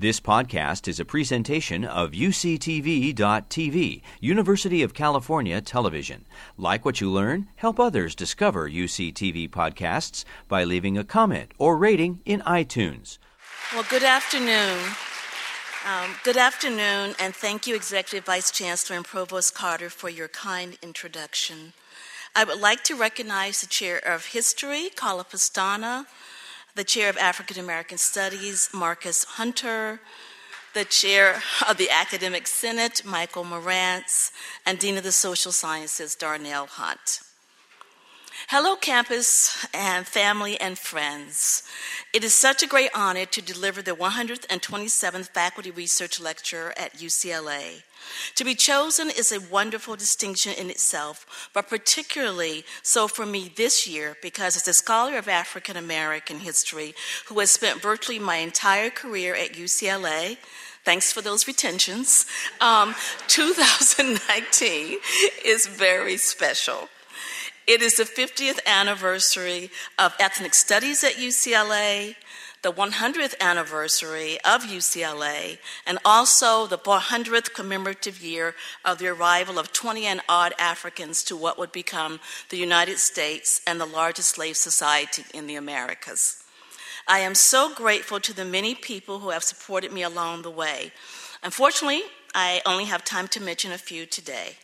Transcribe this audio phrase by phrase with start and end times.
[0.00, 6.24] This podcast is a presentation of UCTV.tv, University of California Television.
[6.56, 12.20] Like what you learn, help others discover UCTV podcasts by leaving a comment or rating
[12.24, 13.18] in iTunes.
[13.74, 14.78] Well, good afternoon.
[15.84, 20.78] Um, good afternoon, and thank you, Executive Vice Chancellor and Provost Carter, for your kind
[20.80, 21.72] introduction.
[22.36, 26.06] I would like to recognize the Chair of History, Carla Pestana,
[26.78, 29.98] the Chair of African American Studies, Marcus Hunter,
[30.74, 34.30] the Chair of the Academic Senate, Michael Meranze,
[34.64, 37.18] and Dean of the Social Sciences, Darnell Hunt.
[38.46, 41.64] Hello, campus and family and friends.
[42.14, 47.82] It is such a great honor to deliver the 127th Faculty Research Lecture at UCLA.
[48.34, 53.86] To be chosen is a wonderful distinction in itself, but particularly so for me this
[53.86, 56.94] year because as a scholar of African American history
[57.26, 60.38] who has spent virtually my entire career at UCLA,
[60.84, 62.26] thanks for those retentions,
[62.60, 62.94] um,
[63.28, 64.98] 2019
[65.44, 66.88] is very special.
[67.66, 72.16] It is the 50th anniversary of ethnic studies at UCLA,
[72.62, 79.72] the 100th anniversary of UCLA, and also the 400th commemorative year of the arrival of
[79.72, 82.20] 20 and odd Africans to what would become
[82.50, 86.42] the United States and the largest slave society in the Americas.
[87.06, 90.92] I am so grateful to the many people who have supported me along the way.
[91.42, 92.02] Unfortunately,
[92.34, 94.56] I only have time to mention a few today.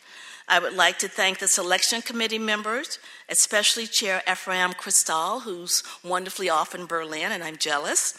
[0.46, 2.98] I would like to thank the selection committee members,
[3.30, 8.18] especially Chair Efrain Kristal, who's wonderfully off in Berlin, and I'm jealous.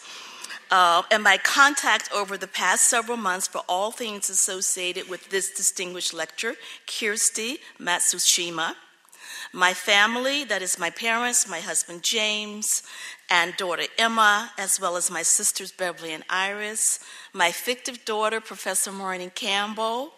[0.68, 5.50] Uh, and my contact over the past several months for all things associated with this
[5.50, 6.56] distinguished lecture,
[6.88, 8.74] Kirsty Matsushima.
[9.52, 12.82] My family, that is my parents, my husband James,
[13.30, 16.98] and daughter Emma, as well as my sisters Beverly and Iris,
[17.32, 20.12] my fictive daughter, Professor Maureen Campbell,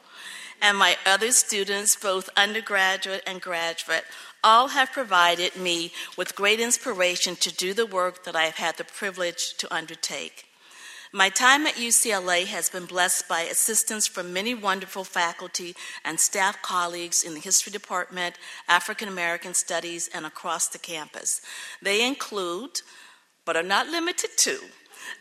[0.61, 4.05] and my other students, both undergraduate and graduate,
[4.43, 8.77] all have provided me with great inspiration to do the work that I have had
[8.77, 10.45] the privilege to undertake.
[11.13, 15.75] My time at UCLA has been blessed by assistance from many wonderful faculty
[16.05, 18.37] and staff colleagues in the History Department,
[18.69, 21.41] African American Studies, and across the campus.
[21.81, 22.83] They include,
[23.47, 24.59] but are not limited to,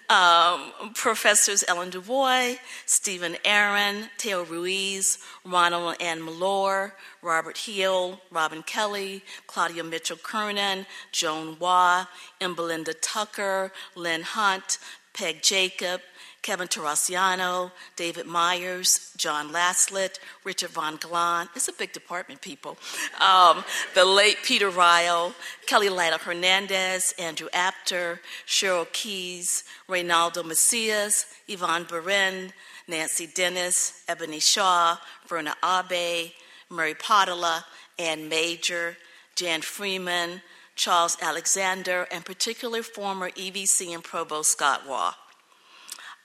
[0.10, 9.24] um, Professors Ellen DuBois, Stephen Aron, Teo Ruiz, Ronald Ann Malore, Robert Hill, Robin Kelley,
[9.48, 12.06] Claudia Mitchell Kernan, Joan Waugh,
[12.40, 14.78] Belinda Tucker, Lynn Hunt,
[15.14, 16.02] Peg Jacob,
[16.48, 21.50] Kevin Terraciano, David Myers, John Laslett, Richard Von Glahn.
[21.58, 22.78] It's a big department, people.
[23.20, 23.66] Um,
[23.96, 25.34] the late Peter Reill,
[25.66, 32.54] Kelly Lytle Hernandez, Andrew Apter, Cheryl Keyes, Reynaldo Macias, Yvonne Beren,
[32.88, 34.96] Nancy Dennis, Ebony Shaw,
[35.28, 36.32] Verna Abe,
[36.70, 37.66] Murray Padilla,
[38.00, 38.96] Ann Major,
[39.36, 40.42] Jan Freeman,
[40.76, 45.14] Charles Alexander, and particularly former EVC and Provost Scott Waugh.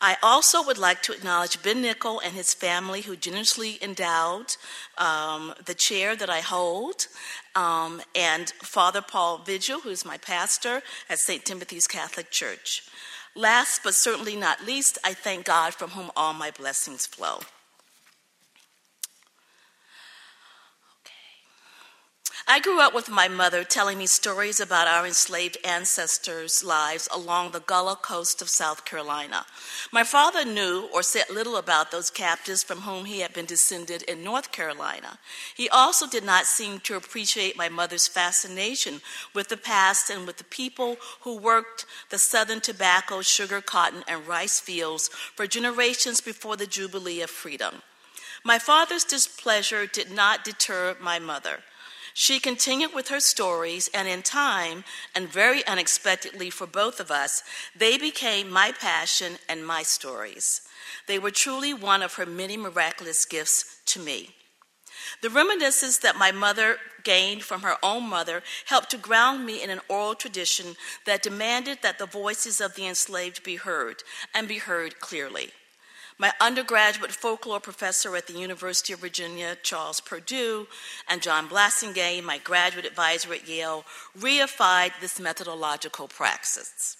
[0.04, 4.56] I also would like to acknowledge Ben Nickoll and his family who generously endowed
[4.98, 7.06] um, the chair that I hold,
[7.54, 11.44] um, and Father Paul Vigil, who's my pastor at St.
[11.44, 12.82] Timothy's Catholic Church.
[13.36, 17.42] Last but certainly not least, I thank God from whom all my blessings flow.
[22.46, 27.52] I grew up with my mother telling me stories about our enslaved ancestors' lives along
[27.52, 29.46] the Gullah coast of South Carolina.
[29.92, 34.02] My father knew or said little about those captives from whom he had been descended
[34.02, 35.18] in North Carolina.
[35.54, 40.38] He also did not seem to appreciate my mother's fascination with the past and with
[40.38, 46.56] the people who worked the southern tobacco, sugar, cotton, and rice fields for generations before
[46.56, 47.82] the Jubilee of Freedom.
[48.44, 51.60] My father's displeasure did not deter my mother.
[52.14, 54.84] She continued with her stories, and in time,
[55.14, 57.42] and very unexpectedly for both of us,
[57.74, 60.60] they became my passion and my stories.
[61.06, 64.34] They were truly one of her many miraculous gifts to me.
[65.22, 69.70] The reminiscences that my mother gained from her own mother helped to ground me in
[69.70, 70.76] an oral tradition
[71.06, 74.02] that demanded that the voices of the enslaved be heard,
[74.34, 75.52] and be heard clearly.
[76.18, 80.66] My undergraduate folklore professor at the University of Virginia, Charles Perdue,
[81.08, 83.84] and John Blassingame, my graduate advisor at Yale,
[84.18, 86.96] reified this methodological praxis.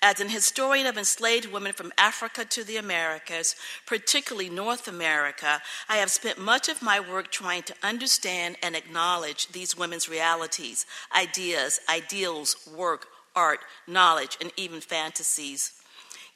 [0.00, 3.56] As an historian of enslaved women from Africa to the Americas,
[3.86, 9.48] particularly North America, I have spent much of my work trying to understand and acknowledge
[9.48, 10.86] these women's realities,
[11.16, 15.72] ideas, ideals, work, art, knowledge, and even fantasies.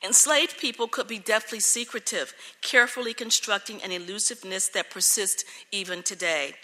[0.04, 6.54] Enslaved people could be deftly secretive, carefully constructing an elusiveness that persists even today.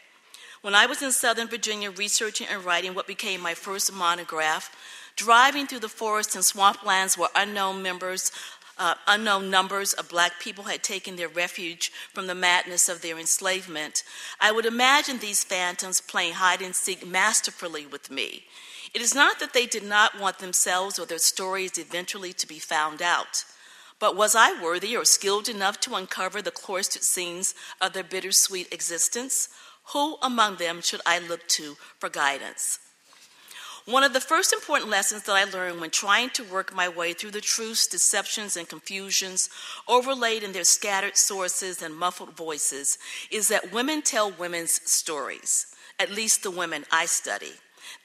[0.63, 4.75] When I was in Southern Virginia researching and writing what became my first monograph,
[5.17, 8.31] driving through the forests and swamplands where unknown members
[8.77, 13.19] uh, unknown numbers of black people had taken their refuge from the madness of their
[13.19, 14.03] enslavement,
[14.41, 18.45] I would imagine these phantoms playing hide and seek masterfully with me.
[18.95, 22.61] It is not that they did not want themselves or their stories eventually to be
[22.61, 23.45] found out,
[23.99, 28.73] but was I worthy or skilled enough to uncover the cloistered scenes of their bittersweet
[28.73, 29.49] existence?
[29.93, 32.79] Who among them should I look to for guidance?
[33.85, 37.13] One of the first important lessons that I learned when trying to work my way
[37.13, 39.51] through the truths, deceptions, and confusions
[39.87, 42.97] overlaid in their scattered sources and muffled voices
[43.31, 45.67] is that women tell women's stories,
[45.99, 47.53] at least the women I study.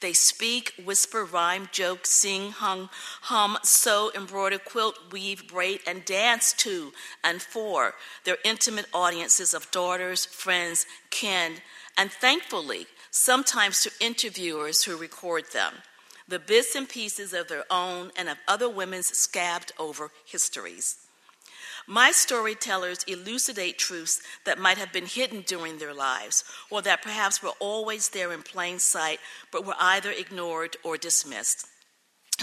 [0.00, 2.90] They speak, whisper, rhyme, joke, sing, hum,
[3.22, 6.92] hum, sew, embroider, quilt, weave, braid, and dance to
[7.22, 7.94] and for
[8.24, 11.54] their intimate audiences of daughters, friends, kin,
[11.96, 15.74] and thankfully, sometimes to interviewers who record them,
[16.26, 20.96] the bits and pieces of their own and of other women's scabbed over histories.
[21.90, 27.42] My storytellers elucidate truths that might have been hidden during their lives, or that perhaps
[27.42, 29.18] were always there in plain sight,
[29.50, 31.66] but were either ignored or dismissed.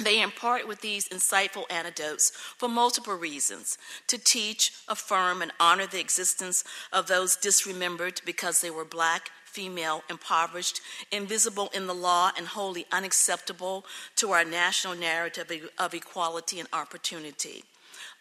[0.02, 3.78] They impart with these insightful anecdotes for multiple reasons
[4.08, 10.04] to teach, affirm, and honor the existence of those disremembered because they were black, female,
[10.10, 13.86] impoverished, invisible in the law, and wholly unacceptable
[14.18, 17.64] to our national narrative of equality and opportunity.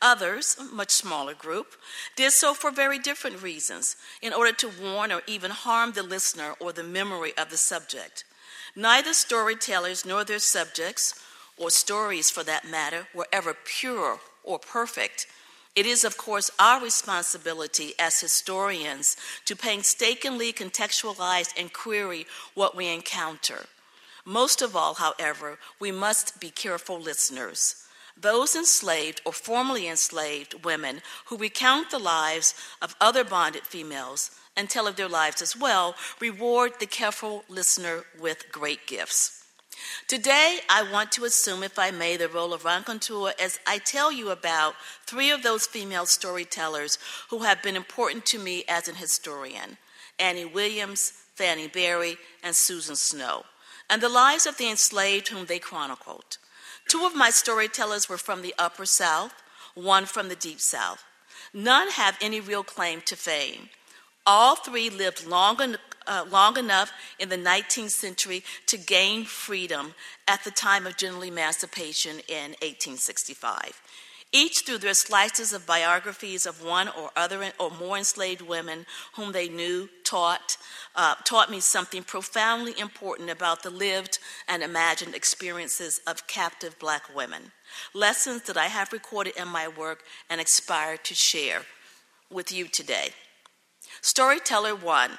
[0.02, 1.74] Others, a much smaller group,
[2.16, 6.54] did so for very different reasons, in order to warn or even harm the listener
[6.60, 8.24] or the memory of the subject.
[8.74, 11.14] Neither storytellers nor their subjects,
[11.56, 15.26] or stories for that matter, were ever pure or perfect.
[15.74, 19.16] It is, of course, our responsibility as historians
[19.46, 23.64] to painstakingly contextualize and query what we encounter.
[24.26, 27.85] Most of all, however, we must be careful listeners
[28.20, 34.70] those enslaved or formerly enslaved women who recount the lives of other bonded females and
[34.70, 39.44] tell of their lives as well reward the careful listener with great gifts.
[40.08, 44.10] Today, I want to assume, if I may, the role of raconteur as I tell
[44.10, 44.74] you about
[45.04, 46.98] three of those female storytellers
[47.28, 49.76] who have been important to me as an historian
[50.18, 53.44] Annie Williams, Fannie Berry, and Susan Snow,
[53.90, 56.38] and the lives of the enslaved whom they chronicled.
[56.88, 59.32] Two of my storytellers were from the Upper South,
[59.74, 61.04] one from the Deep South.
[61.52, 63.70] None have any real claim to fame.
[64.26, 69.94] All three lived long, uh, long enough in the 19th century to gain freedom
[70.26, 73.80] at the time of general emancipation in 1865
[74.32, 78.84] each through their slices of biographies of one or other or more enslaved women
[79.14, 80.56] whom they knew, taught,
[80.94, 84.18] uh, taught me something profoundly important about the lived
[84.48, 87.52] and imagined experiences of captive black women.
[87.94, 91.62] Lessons that I have recorded in my work and aspire to share
[92.30, 93.10] with you today.
[94.00, 95.12] Storyteller one,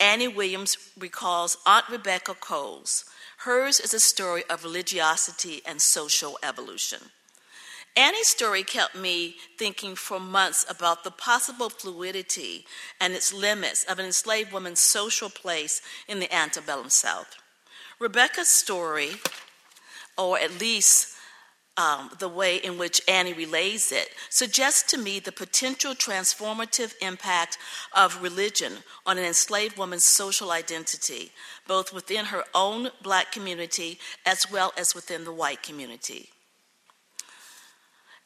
[0.00, 3.04] Annie Williams recalls Aunt Rebecca Coles.
[3.38, 6.98] Hers is a story of religiosity and social evolution.
[7.96, 12.66] Annie's story kept me thinking for months about the possible fluidity
[13.00, 17.36] and its limits of an enslaved woman's social place in the antebellum South.
[18.00, 19.12] Rebecca's story,
[20.18, 21.14] or at least
[21.76, 27.58] um, the way in which Annie relays it, suggests to me the potential transformative impact
[27.92, 31.30] of religion on an enslaved woman's social identity,
[31.68, 36.30] both within her own black community as well as within the white community.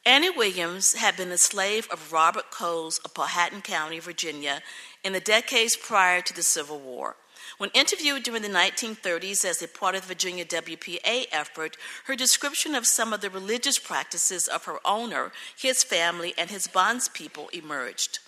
[0.05, 4.61] Annie Williams had been the slave of Robert Coles of Powhatan County, Virginia,
[5.03, 7.17] in the decades prior to the Civil War.
[7.57, 11.75] When interviewed during the 1930s as a part of the Virginia WPA effort,
[12.05, 16.67] her description of some of the religious practices of her owner, his family, and his
[16.67, 18.19] bondspeople emerged.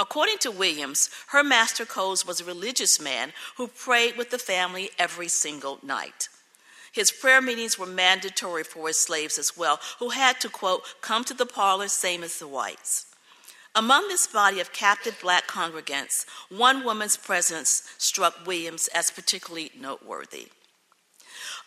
[0.00, 4.90] According to Williams, her master Coles was a religious man who prayed with the family
[4.98, 6.28] every single night.
[6.92, 11.24] His prayer meetings were mandatory for his slaves as well, who had to, quote, come
[11.24, 13.06] to the parlor same as the whites.
[13.74, 20.48] Among this body of captive black congregants, one woman's presence struck Williams as particularly noteworthy.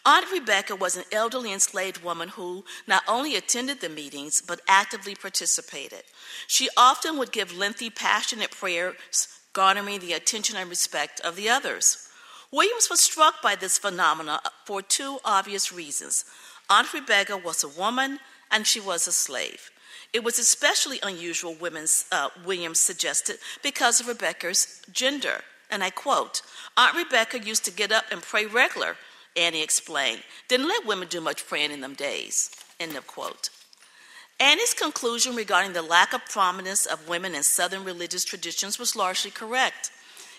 [0.05, 5.15] Aunt Rebecca was an elderly enslaved woman who not only attended the meetings, but actively
[5.15, 6.03] participated.
[6.45, 12.07] She often would give lengthy, passionate prayers, garnering the attention and respect of the others.
[12.51, 16.25] Williams was struck by this phenomenon for two obvious reasons.
[16.69, 18.19] Aunt Rebecca was a woman
[18.51, 19.71] and she was a slave.
[20.13, 25.41] It was especially unusual, women's, uh, Williams suggested, because of Rebecca's gender.
[25.69, 26.41] And I quote
[26.77, 28.95] Aunt Rebecca used to get up and pray regular,
[29.35, 30.23] Annie explained.
[30.47, 32.51] Didn't let women do much praying in them days.
[32.79, 33.49] End of quote.
[34.39, 39.31] Annie's conclusion regarding the lack of prominence of women in Southern religious traditions was largely
[39.31, 39.91] correct.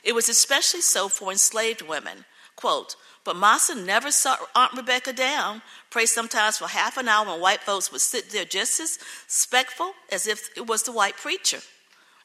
[0.07, 2.25] It was especially so for enslaved women.
[2.55, 2.95] Quote,
[3.25, 7.61] but Massa never saw Aunt Rebecca down, pray sometimes for half an hour and white
[7.61, 11.59] folks would sit there just as spectful as if it was the white preacher.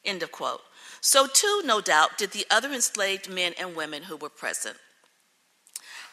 [0.04, 0.60] End of quote.
[1.00, 4.76] So, too, no doubt, did the other enslaved men and women who were present.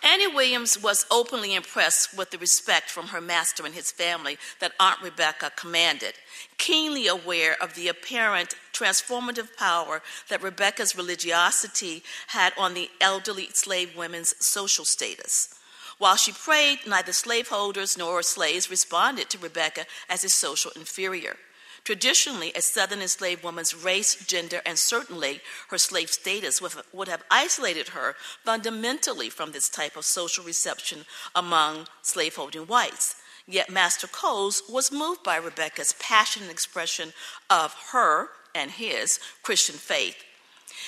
[0.02, 4.72] Annie Williams was openly impressed with the respect from her master and his family that
[4.80, 6.14] Aunt Rebecca commanded,
[6.58, 13.96] keenly aware of the apparent transformative power that Rebecca's religiosity had on the elderly slave
[13.96, 15.54] women's social status.
[15.98, 21.36] While she prayed, neither slaveholders nor slaves responded to Rebecca as a social inferior.
[21.84, 26.62] Traditionally, a Southern enslaved woman's race, gender, and certainly her slave status
[26.94, 31.06] would have isolated her fundamentally from this type of social reception
[31.36, 33.16] among slaveholding whites.
[33.48, 37.14] Yet Master Coles was moved by Rebecca's passionate expression
[37.50, 40.18] of her and his Christian faith.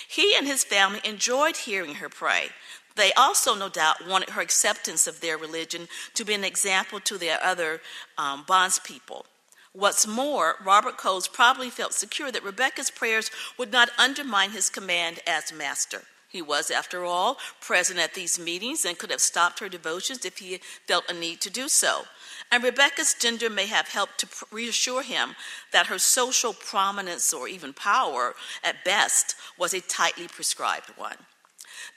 [0.08, 2.50] He and his family enjoyed hearing her pray.
[2.96, 7.18] They also, no doubt, wanted her acceptance of their religion to be an example to
[7.18, 7.82] their other
[8.18, 9.26] um, bondspeople.
[9.74, 15.22] What's more, Robert Coles probably felt secure that Rebecca's prayers would not undermine his command
[15.26, 16.04] as master.
[16.28, 20.38] He was, after all, present at these meetings and could have stopped her devotions if
[20.38, 22.04] he felt a need to do so.
[22.52, 25.36] And Rebecca's gender may have helped to reassure him
[25.72, 31.18] that her social prominence or even power, at best, was a tightly prescribed one.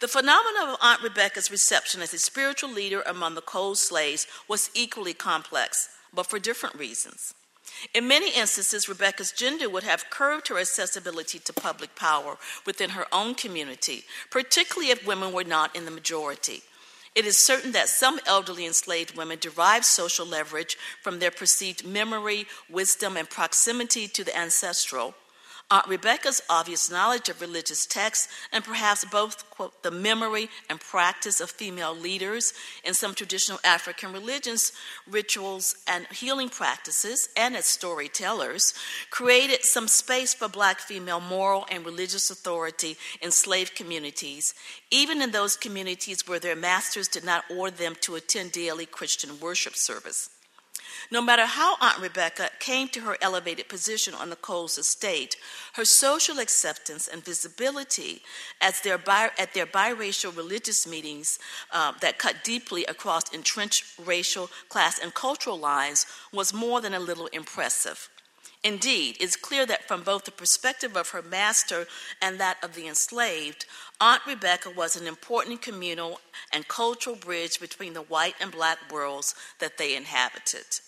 [0.00, 4.70] The phenomenon of Aunt Rebecca's reception as a spiritual leader among the Coles slaves was
[4.74, 7.34] equally complex, but for different reasons.
[7.92, 13.06] In many instances, Rebecca's gender would have curbed her accessibility to public power within her
[13.12, 16.62] own community, particularly if women were not in the majority.
[17.14, 22.46] It is certain that some elderly enslaved women derived social leverage from their perceived memory,
[22.68, 25.14] wisdom, and proximity to the ancestral,
[25.70, 31.40] Aunt Rebecca's obvious knowledge of religious texts, and perhaps both, quote, the memory and practice
[31.40, 32.52] of female leaders
[32.84, 34.72] in some traditional African religions,
[35.08, 38.74] rituals, and healing practices, and as storytellers,
[39.10, 44.54] created some space for black female moral and religious authority in slave communities,
[44.90, 49.40] even in those communities where their masters did not order them to attend daily Christian
[49.40, 50.28] worship service.
[51.10, 55.36] No matter how Aunt Rebecca came to her elevated position on the Coles estate,
[55.74, 58.22] her social acceptance and visibility
[58.60, 61.38] at their bi- at their biracial religious meetings
[61.72, 67.00] uh, that cut deeply across entrenched racial, class, and cultural lines was more than a
[67.00, 68.08] little impressive.
[68.64, 71.86] Indeed, it's clear that from both the perspective of her master
[72.22, 73.66] and that of the enslaved,
[74.00, 76.18] Aunt Rebecca was an important communal
[76.50, 80.80] and cultural bridge between the white and black worlds that they inhabited.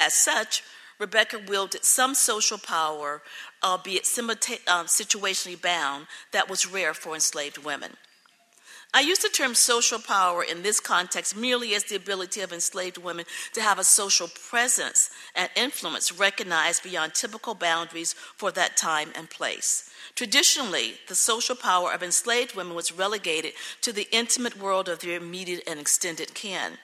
[0.00, 0.62] As such,
[0.98, 3.22] Rebecca wielded some social power,
[3.62, 7.92] albeit um, situationally bound, that was rare for enslaved women.
[8.94, 12.96] I use the term social power in this context merely as the ability of enslaved
[12.96, 19.10] women to have a social presence and influence recognized beyond typical boundaries for that time
[19.14, 19.90] and place.
[20.14, 23.52] Traditionally, the social power of enslaved women was relegated
[23.82, 26.78] to the intimate world of their immediate and extended kin.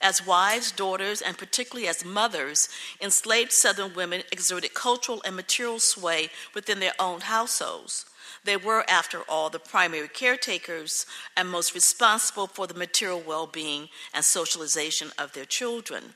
[0.00, 2.68] As wives, daughters, and particularly as mothers,
[3.00, 8.06] enslaved Southern women exerted cultural and material sway within their own households.
[8.44, 11.04] They were, after all, the primary caretakers
[11.36, 16.14] and most responsible for the material well being and socialization of their children.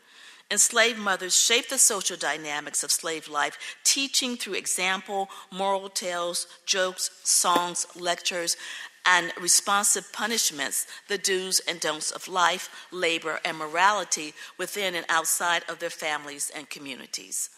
[0.50, 7.10] Enslaved mothers shaped the social dynamics of slave life, teaching through example, moral tales, jokes,
[7.24, 8.56] songs, lectures,
[9.04, 15.62] and responsive punishments the do's and don'ts of life, labor, and morality within and outside
[15.68, 17.50] of their families and communities.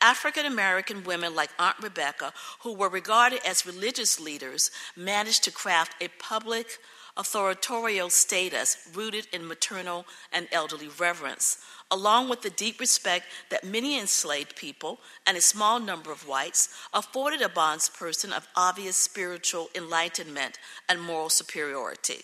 [0.00, 6.00] African American women like Aunt Rebecca, who were regarded as religious leaders, managed to craft
[6.00, 6.78] a public
[7.18, 11.58] authorial status rooted in maternal and elderly reverence,
[11.90, 16.68] along with the deep respect that many enslaved people and a small number of whites
[16.94, 20.58] afforded a bondsperson of obvious spiritual enlightenment
[20.88, 22.22] and moral superiority.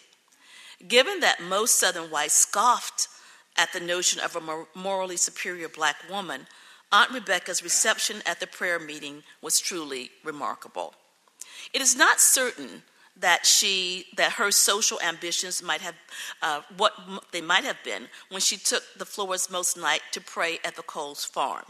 [0.86, 3.08] Given that most Southern whites scoffed
[3.56, 6.46] at the notion of a morally superior black woman,
[6.92, 10.94] Aunt Rebecca's reception at the prayer meeting was truly remarkable.
[11.72, 12.82] It is not certain
[13.16, 15.94] that she that her social ambitions might have
[16.42, 16.92] uh, what
[17.32, 20.82] they might have been when she took the floor most night to pray at the
[20.82, 21.64] Coles farm.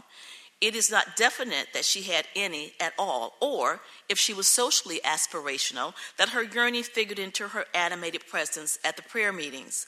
[0.61, 5.01] It is not definite that she had any at all, or if she was socially
[5.03, 9.87] aspirational, that her yearning figured into her animated presence at the prayer meetings.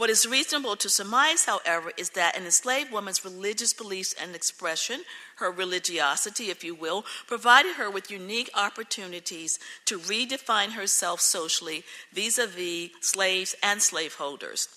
[0.00, 5.02] What is reasonable to surmise, however, is that an enslaved woman's religious beliefs and expression,
[5.36, 12.38] her religiosity, if you will, provided her with unique opportunities to redefine herself socially vis
[12.38, 14.68] a vis slaves and slaveholders.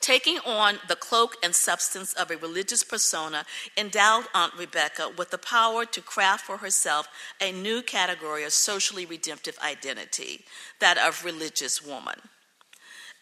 [0.00, 3.44] Taking on the cloak and substance of a religious persona
[3.76, 7.06] endowed Aunt Rebecca with the power to craft for herself
[7.38, 10.46] a new category of socially redemptive identity,
[10.80, 12.18] that of religious woman.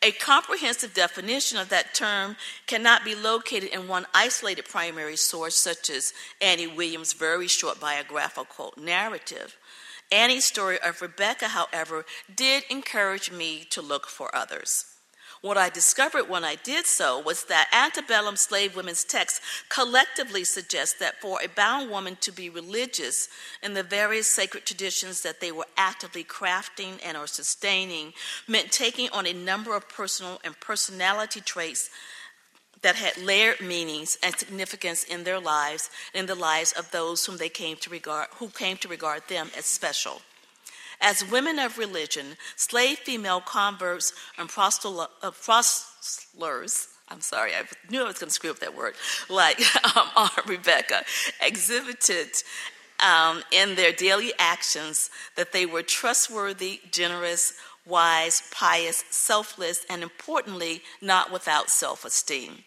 [0.04, 5.88] A comprehensive definition of that term cannot be located in one isolated primary source, such
[5.88, 9.56] as Annie Williams' very short biographical narrative.
[10.12, 12.04] Annie's story of Rebecca, however,
[12.37, 14.93] did encourage me to look for others.
[15.44, 20.98] What I discovered when I did so was that antebellum slave women's texts collectively suggest
[21.00, 23.28] that for a bound woman to be religious
[23.62, 28.14] in the various sacred traditions that they were actively crafting and or sustaining
[28.48, 31.90] meant taking on a number of personal and personality traits
[32.80, 37.26] that had layered meanings and significance in their lives and in the lives of those
[37.26, 40.22] whom they came to regard who came to regard them as special.
[41.00, 45.82] As women of religion, slave female converts and prostlers,
[47.08, 48.94] I'm sorry, I knew I was going to screw up that word,
[49.28, 49.60] like
[49.96, 51.04] um, Aunt Rebecca,
[51.40, 52.28] exhibited
[53.04, 57.54] um, in their daily actions that they were trustworthy, generous,
[57.86, 62.64] wise, pious, selfless, and importantly, not without self esteem.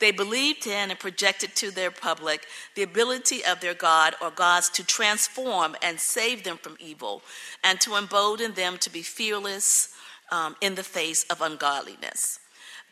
[0.00, 4.70] They believed in and projected to their public the ability of their God or gods
[4.70, 7.22] to transform and save them from evil
[7.62, 9.94] and to embolden them to be fearless
[10.32, 12.40] um, in the face of ungodliness.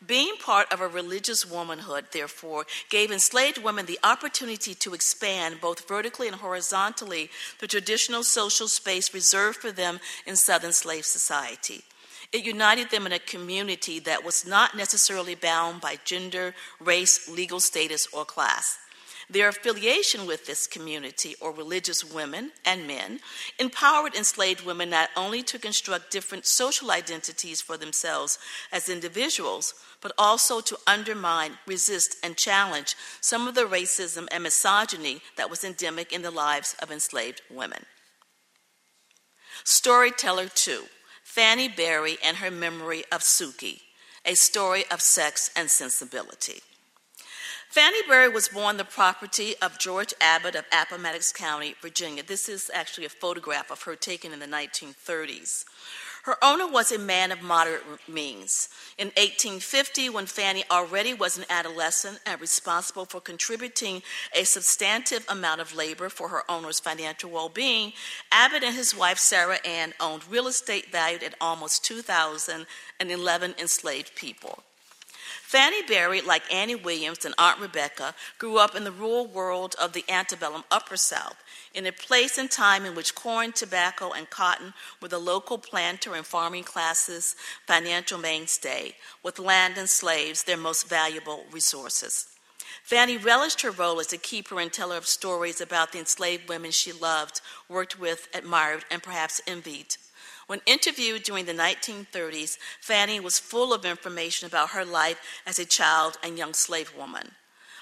[0.05, 5.87] Being part of a religious womanhood, therefore, gave enslaved women the opportunity to expand both
[5.89, 11.83] vertically and horizontally the traditional social space reserved for them in Southern slave society.
[12.31, 17.59] It united them in a community that was not necessarily bound by gender, race, legal
[17.59, 18.77] status, or class.
[19.31, 23.19] Their affiliation with this community, or religious women and men,
[23.59, 28.39] empowered enslaved women not only to construct different social identities for themselves
[28.71, 35.21] as individuals, but also to undermine, resist, and challenge some of the racism and misogyny
[35.35, 37.85] that was endemic in the lives of enslaved women.
[39.63, 40.85] Storyteller 2
[41.29, 43.81] Fanny Berry and Her Memory of Sukey,
[44.25, 46.63] a story of sex and sensibility.
[47.69, 52.23] Fanny Berry was born the property of George Abbott of Appomattox County, Virginia.
[52.23, 55.65] This is actually a photograph of her taken in the 1930s.
[56.23, 58.69] Her owner was a man of moderate means.
[58.97, 64.03] In 1850, when Fanny already was an adolescent and responsible for contributing
[64.35, 67.93] a substantive amount of labor for her owner's financial well being,
[68.31, 74.63] Abbott and his wife Sarah Ann owned real estate valued at almost 2,011 enslaved people.
[75.49, 79.93] Fanny Berry, like Annie Williams and Aunt Rebecca, grew up in the rural world of
[79.93, 81.37] the antebellum Upper South,
[81.73, 86.15] in a place and time in which corn, tobacco, and cotton were the local planter
[86.15, 87.35] and farming classes'
[87.67, 92.27] financial mainstay, with land and slaves their most valuable resources.
[92.83, 96.71] Fanny relished her role as a keeper and teller of stories about the enslaved women
[96.71, 99.95] she loved, worked with, admired, and perhaps envied.
[100.47, 105.65] When interviewed during the 1930s, Fanny was full of information about her life as a
[105.65, 107.35] child and young slave woman.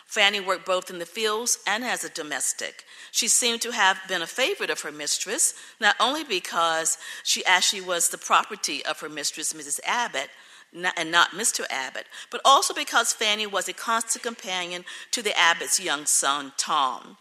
[0.07, 2.85] Fanny worked both in the fields and as a domestic.
[3.11, 7.81] She seemed to have been a favorite of her mistress, not only because she actually
[7.81, 9.81] was the property of her mistress, Mrs.
[9.85, 10.29] Abbott,
[10.73, 11.65] and not Mr.
[11.69, 17.17] Abbott, but also because Fanny was a constant companion to the Abbott's young son, Tom.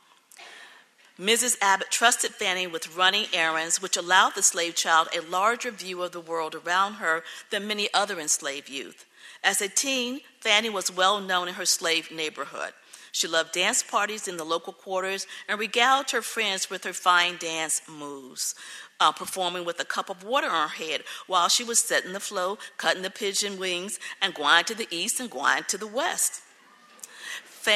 [1.18, 1.56] Mrs.
[1.62, 6.12] Abbott trusted Fanny with running errands, which allowed the slave child a larger view of
[6.12, 9.06] the world around her than many other enslaved youth.
[9.42, 12.72] As a teen, Fanny was well known in her slave neighborhood.
[13.16, 17.38] She loved dance parties in the local quarters and regaled her friends with her fine
[17.38, 18.54] dance moves,
[19.00, 22.20] uh, performing with a cup of water on her head while she was setting the
[22.20, 26.42] flow, cutting the pigeon wings, and going to the east and going to the west.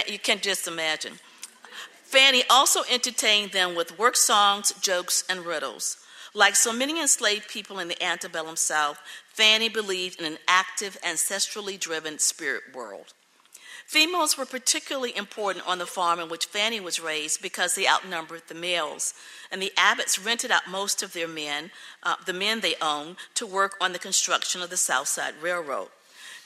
[0.06, 1.14] you can just imagine.
[2.02, 5.96] Fanny also entertained them with work songs, jokes, and riddles.
[6.34, 8.98] Like so many enslaved people in the antebellum South,
[9.40, 13.14] Fanny believed in an active, ancestrally driven spirit world.
[13.86, 18.42] Females were particularly important on the farm in which Fanny was raised because they outnumbered
[18.48, 19.14] the males,
[19.50, 21.70] and the Abbotts rented out most of their men,
[22.02, 25.88] uh, the men they owned, to work on the construction of the South Side Railroad.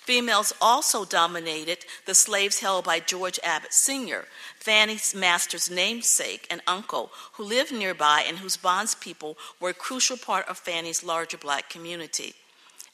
[0.03, 4.27] Females also dominated the slaves held by George Abbott Sr.,
[4.61, 10.49] Fanny's master's namesake and uncle, who lived nearby and whose bondspeople were a crucial part
[10.49, 12.37] of Fanny's larger black community.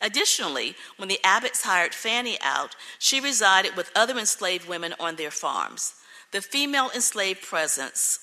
[0.01, 5.31] Additionally, when the Abbotts hired Fanny out, she resided with other enslaved women on their
[5.31, 5.95] farms.
[6.33, 8.19] The female enslaved presence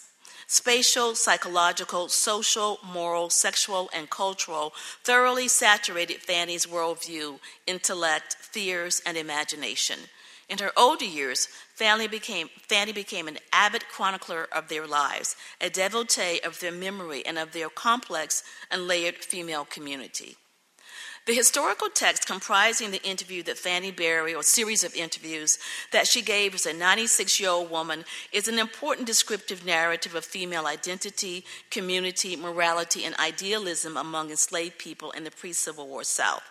[0.49, 7.37] spatial, psychological, social, moral, sexual, and cultural, thoroughly saturated Fanny's worldview,
[7.67, 9.99] intellect, fears, and imagination.
[10.47, 15.69] In her older years, Fanny became, Fanny became an avid chronicler of their lives, a
[15.69, 20.37] devotee of their memory and of their complex and layered female community.
[21.27, 25.59] The historical text comprising the interview that Fannie Berry, or series of interviews
[25.91, 30.23] that she gave as a 96 year old woman, is an important descriptive narrative of
[30.23, 36.43] female identity, community, morality, and idealism among enslaved people in the pre Civil War South.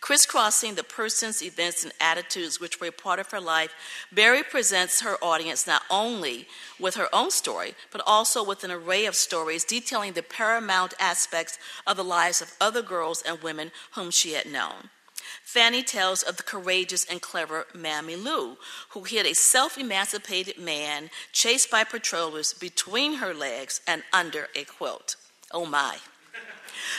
[0.00, 3.74] Crisscrossing the persons, events, and attitudes which were a part of her life,
[4.12, 6.46] Berry presents her audience not only
[6.78, 11.58] with her own story, but also with an array of stories detailing the paramount aspects
[11.86, 14.90] of the lives of other girls and women whom she had known.
[15.42, 18.56] Fanny tells of the courageous and clever Mammy Lou,
[18.90, 24.64] who hid a self emancipated man chased by patrollers between her legs and under a
[24.64, 25.16] quilt.
[25.50, 25.98] Oh my.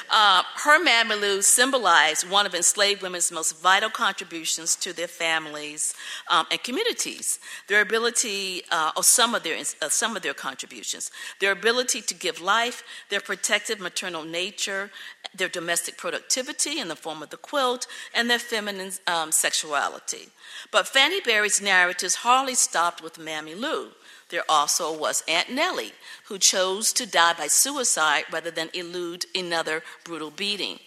[0.10, 0.80] Uh, her
[1.16, 5.94] Lou symbolized one of enslaved women's most vital contributions to their families
[6.30, 7.40] um, and communities.
[7.68, 12.14] Their ability, uh, or some of their uh, some of their contributions, their ability to
[12.14, 14.92] give life, their protective maternal nature,
[15.36, 20.30] their domestic productivity in the form of the quilt, and their feminine um, sexuality.
[20.72, 23.92] But Fanny Berry's narratives hardly stopped with Mammy Lou.
[24.32, 25.92] There also was Aunt Nellie,
[26.26, 30.80] who chose to die by suicide rather than elude another brutal beating.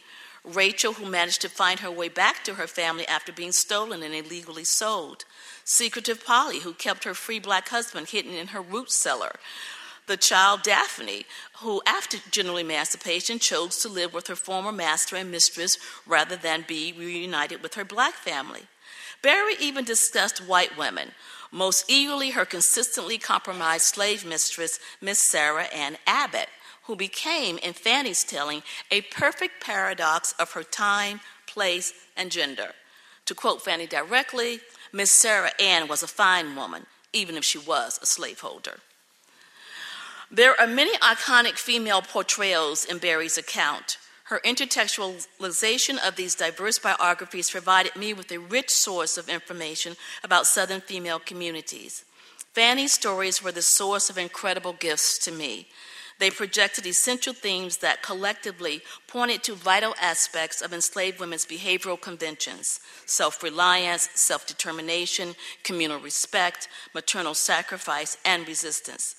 [0.42, 4.14] Rachel, who managed to find her way back to her family after being stolen and
[4.14, 5.26] illegally sold.
[5.62, 9.37] Secretive Polly, who kept her free black husband hidden in her root cellar.
[10.07, 11.24] The child Daphne,
[11.59, 16.64] who after general emancipation chose to live with her former master and mistress rather than
[16.66, 18.62] be reunited with her black family.
[19.22, 21.12] Berry even discussed white women
[21.50, 26.48] most eagerly her consistently compromised slave mistress, Miss Sarah Ann Abbott,
[26.85, 32.72] who became, in Fanny's telling, a perfect paradox of her time, place, and gender.
[33.26, 34.61] To quote Fanny directly,
[34.92, 38.80] Miss Sarah Ann was a fine woman, even if she was a slaveholder.
[40.30, 47.50] There are many iconic female portrayals in Berry's account, her intertextualization of these diverse biographies
[47.50, 52.04] provided me with a rich source of information about Southern female communities.
[52.54, 55.68] Fanny's stories were the source of incredible gifts to me.
[56.20, 62.80] They projected essential themes that collectively pointed to vital aspects of enslaved women's behavioral conventions
[63.04, 65.34] self reliance, self determination,
[65.64, 69.16] communal respect, maternal sacrifice, and resistance.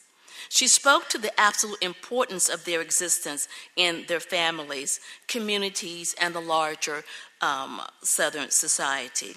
[0.49, 6.41] She spoke to the absolute importance of their existence in their families, communities, and the
[6.41, 7.03] larger
[7.41, 9.35] um, Southern society.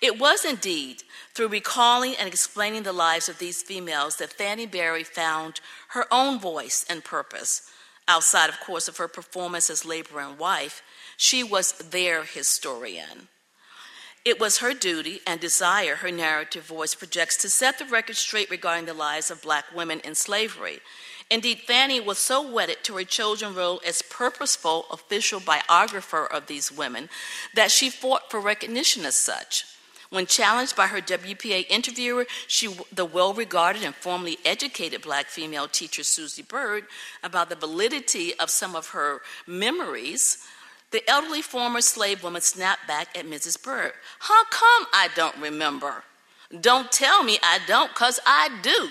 [0.00, 1.02] It was indeed
[1.34, 6.38] through recalling and explaining the lives of these females that Fanny Berry found her own
[6.38, 7.70] voice and purpose.
[8.06, 10.82] Outside, of course, of her performance as labor and wife,
[11.16, 13.28] she was their historian.
[14.26, 18.50] It was her duty and desire her narrative voice projects to set the record straight
[18.50, 20.80] regarding the lives of black women in slavery.
[21.30, 26.72] Indeed, Fanny was so wedded to her chosen role as purposeful official biographer of these
[26.72, 27.08] women
[27.54, 29.64] that she fought for recognition as such.
[30.10, 35.68] When challenged by her WPA interviewer, she, the well regarded and formally educated black female
[35.68, 36.86] teacher Susie Byrd,
[37.22, 40.44] about the validity of some of her memories,
[40.92, 43.62] the elderly former slave woman snapped back at Mrs.
[43.62, 43.92] Byrd.
[44.20, 46.04] How come I don't remember?
[46.60, 48.90] Don't tell me I don't, because I do.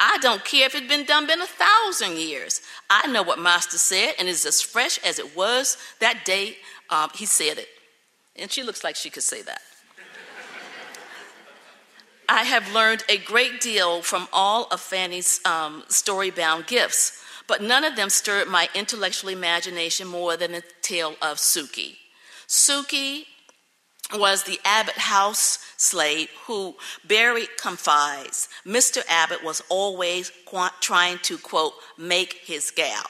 [0.00, 2.60] I don't care if it's been done been a thousand years.
[2.88, 6.56] I know what Master said, and it's as fresh as it was that day
[6.90, 7.68] um, he said it.
[8.36, 9.60] And she looks like she could say that.
[12.28, 17.62] I have learned a great deal from all of Fanny's um, story bound gifts but
[17.62, 21.96] none of them stirred my intellectual imagination more than the tale of Suki.
[22.46, 23.24] Suki
[24.14, 28.48] was the Abbott house slave who Berry confides.
[28.64, 29.02] Mr.
[29.08, 30.30] Abbott was always
[30.80, 33.04] trying to, quote, make his gal.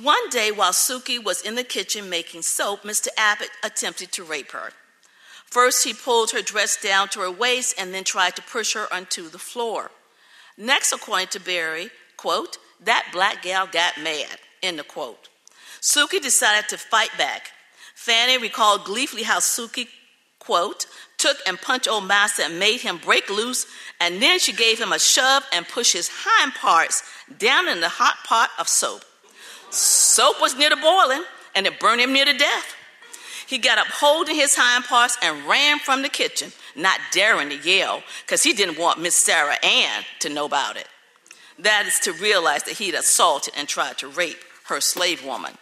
[0.00, 3.08] One day, while Suki was in the kitchen making soap, Mr.
[3.16, 4.70] Abbott attempted to rape her.
[5.44, 8.92] First, he pulled her dress down to her waist and then tried to push her
[8.92, 9.90] onto the floor.
[10.56, 15.28] Next, according to Berry, quote, that black gal got mad, end of quote.
[15.80, 17.50] Suki decided to fight back.
[17.94, 19.88] Fanny recalled gleefully how Suki
[20.48, 20.86] quote,
[21.18, 23.66] took and punched old master and made him break loose,
[24.00, 27.02] and then she gave him a shove and pushed his hind parts
[27.36, 29.02] down in the hot pot of soap.
[29.68, 31.22] Soap was near to boiling,
[31.54, 32.74] and it burned him near to death.
[33.46, 37.56] He got up holding his hind parts and ran from the kitchen, not daring to
[37.56, 40.88] yell, because he didn't want Miss Sarah Ann to know about it.
[41.58, 45.54] That is to realize that he'd assaulted and tried to rape her slave woman.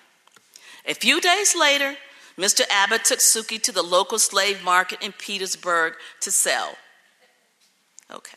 [0.86, 1.96] A few days later,
[2.36, 2.62] Mr.
[2.70, 6.76] Abbott took Suki to the local slave market in Petersburg to sell.
[8.12, 8.36] Okay,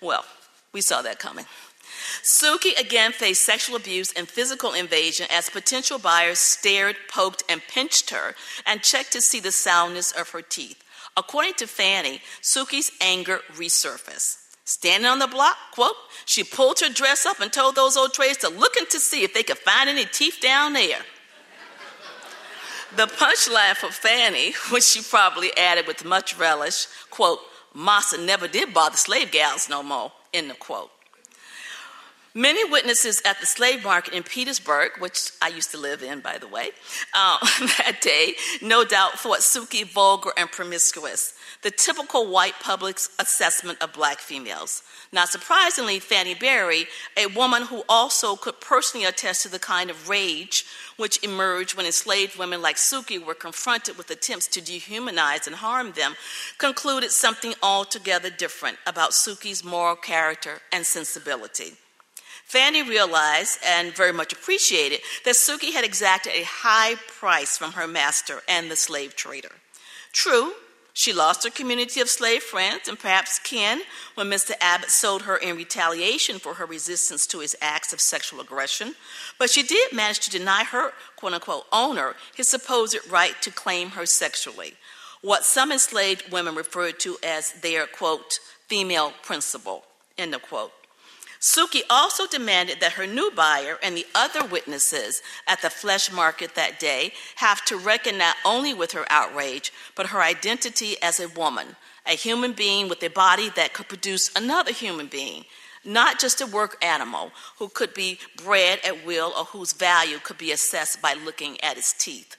[0.00, 0.24] well,
[0.72, 1.46] we saw that coming.
[2.22, 8.10] Suki again faced sexual abuse and physical invasion as potential buyers stared, poked, and pinched
[8.10, 8.34] her
[8.66, 10.82] and checked to see the soundness of her teeth.
[11.16, 14.39] According to Fanny, Suki's anger resurfaced.
[14.70, 18.38] Standing on the block, quote, she pulled her dress up and told those old trades
[18.38, 21.00] to look in to see if they could find any teeth down there.
[22.94, 27.40] The punchline for Fanny, which she probably added with much relish, quote,
[27.74, 30.92] Massa never did bother slave gals no more, end of quote.
[32.34, 36.38] Many witnesses at the slave market in Petersburg, which I used to live in, by
[36.38, 36.70] the way,
[37.12, 37.38] uh,
[37.78, 43.92] that day, no doubt thought Suki vulgar and promiscuous, the typical white public's assessment of
[43.92, 44.84] black females.
[45.12, 50.08] Not surprisingly, Fanny Berry, a woman who also could personally attest to the kind of
[50.08, 50.64] rage
[50.96, 55.92] which emerged when enslaved women like Suki were confronted with attempts to dehumanize and harm
[55.92, 56.14] them,
[56.58, 61.72] concluded something altogether different about Suki's moral character and sensibility.
[62.50, 67.86] Fanny realized and very much appreciated that Suki had exacted a high price from her
[67.86, 69.52] master and the slave trader.
[70.12, 70.54] True,
[70.92, 73.82] she lost her community of slave friends and perhaps kin
[74.16, 74.50] when Mr.
[74.60, 78.96] Abbott sold her in retaliation for her resistance to his acts of sexual aggression,
[79.38, 83.90] but she did manage to deny her quote unquote owner his supposed right to claim
[83.90, 84.74] her sexually,
[85.22, 89.84] what some enslaved women referred to as their quote female principle,
[90.18, 90.72] end of quote.
[91.40, 96.54] Suki also demanded that her new buyer and the other witnesses at the flesh market
[96.54, 101.28] that day have to reckon not only with her outrage, but her identity as a
[101.28, 101.76] woman,
[102.06, 105.46] a human being with a body that could produce another human being,
[105.82, 110.36] not just a work animal who could be bred at will or whose value could
[110.36, 112.36] be assessed by looking at its teeth.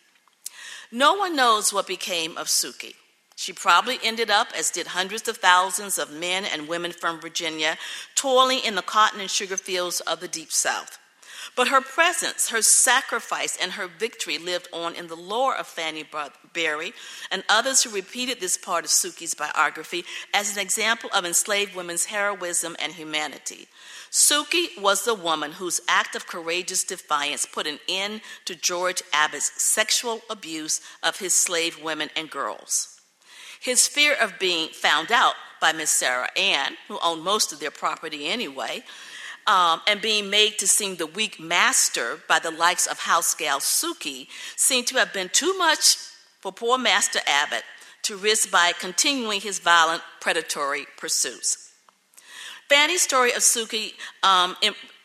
[0.92, 2.94] No one knows what became of Suki.
[3.42, 7.76] She probably ended up, as did hundreds of thousands of men and women from Virginia,
[8.14, 11.00] toiling in the cotton and sugar fields of the Deep South.
[11.56, 16.06] But her presence, her sacrifice, and her victory lived on in the lore of Fanny
[16.54, 16.94] Berry
[17.32, 22.06] and others who repeated this part of Suki's biography as an example of enslaved women's
[22.06, 23.68] heroism and humanity.
[24.12, 29.60] Suki was the woman whose act of courageous defiance put an end to George Abbott's
[29.60, 33.01] sexual abuse of his slave women and girls.
[33.62, 37.70] His fear of being found out by Miss Sarah Ann, who owned most of their
[37.70, 38.84] property anyway,
[39.46, 43.60] um, and being made to seem the weak master by the likes of house gal
[43.60, 45.96] Suki seemed to have been too much
[46.40, 47.64] for poor Master Abbott
[48.02, 51.72] to risk by continuing his violent predatory pursuits.
[52.68, 53.94] Fanny's story of Suki
[54.24, 54.56] um,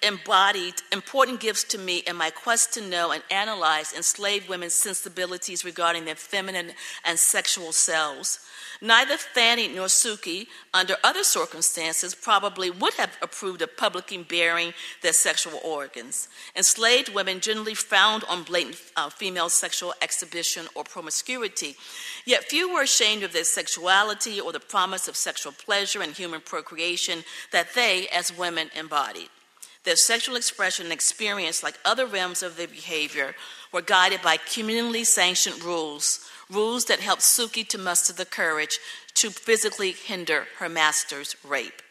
[0.02, 5.64] embodied important gifts to me in my quest to know and analyze enslaved women's sensibilities
[5.64, 6.72] regarding their feminine
[7.04, 8.40] and sexual selves.
[8.80, 15.14] Neither Fanny nor Suki, under other circumstances, probably would have approved of publicly bearing their
[15.14, 16.28] sexual organs.
[16.54, 21.76] Enslaved women generally frowned on blatant uh, female sexual exhibition or promiscuity,
[22.26, 26.42] yet few were ashamed of their sexuality or the promise of sexual pleasure and human
[26.42, 29.28] procreation that they, as women, embodied.
[29.86, 33.36] Their sexual expression and experience, like other realms of their behavior,
[33.72, 38.80] were guided by communally sanctioned rules, rules that helped Suki to muster the courage
[39.14, 41.82] to physically hinder her master's rape.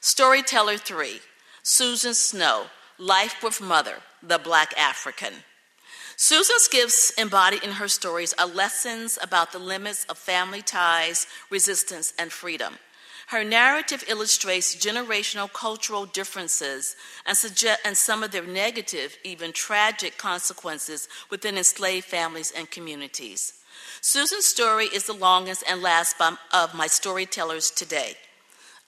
[0.00, 1.20] Storyteller 3
[1.64, 5.42] Susan Snow, Life with Mother, the Black African.
[6.14, 12.12] Susan's gifts embodied in her stories are lessons about the limits of family ties, resistance,
[12.16, 12.78] and freedom.
[13.30, 20.18] Her narrative illustrates generational cultural differences and, suggest, and some of their negative, even tragic
[20.18, 23.52] consequences within enslaved families and communities.
[24.00, 26.16] Susan's story is the longest and last
[26.52, 28.14] of my storytellers today.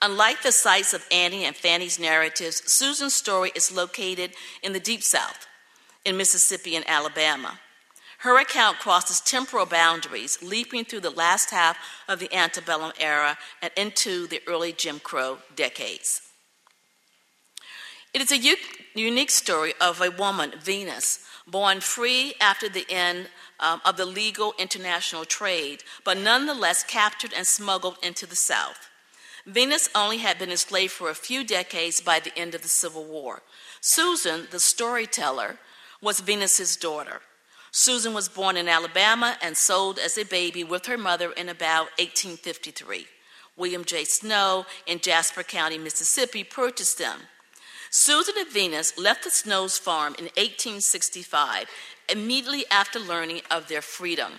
[0.01, 5.03] Unlike the sites of Annie and Fanny's narratives, Susan's story is located in the Deep
[5.03, 5.47] South,
[6.03, 7.59] in Mississippi and Alabama.
[8.23, 13.69] Her account crosses temporal boundaries, leaping through the last half of the antebellum era and
[13.75, 16.21] into the early Jim Crow decades.
[18.13, 18.55] It is a u-
[18.95, 23.27] unique story of a woman, Venus, born free after the end
[23.59, 28.89] um, of the legal international trade, but nonetheless captured and smuggled into the South.
[29.45, 33.03] Venus only had been enslaved for a few decades by the end of the Civil
[33.03, 33.41] War.
[33.81, 35.57] Susan, the storyteller,
[36.01, 37.19] was Venus's daughter.
[37.75, 41.87] Susan was born in Alabama and sold as a baby with her mother in about
[41.97, 43.07] 1853.
[43.57, 44.03] William J.
[44.03, 47.21] Snow in Jasper County, Mississippi, purchased them.
[47.89, 51.65] Susan and Venus left the Snows farm in 1865,
[52.09, 54.33] immediately after learning of their freedom.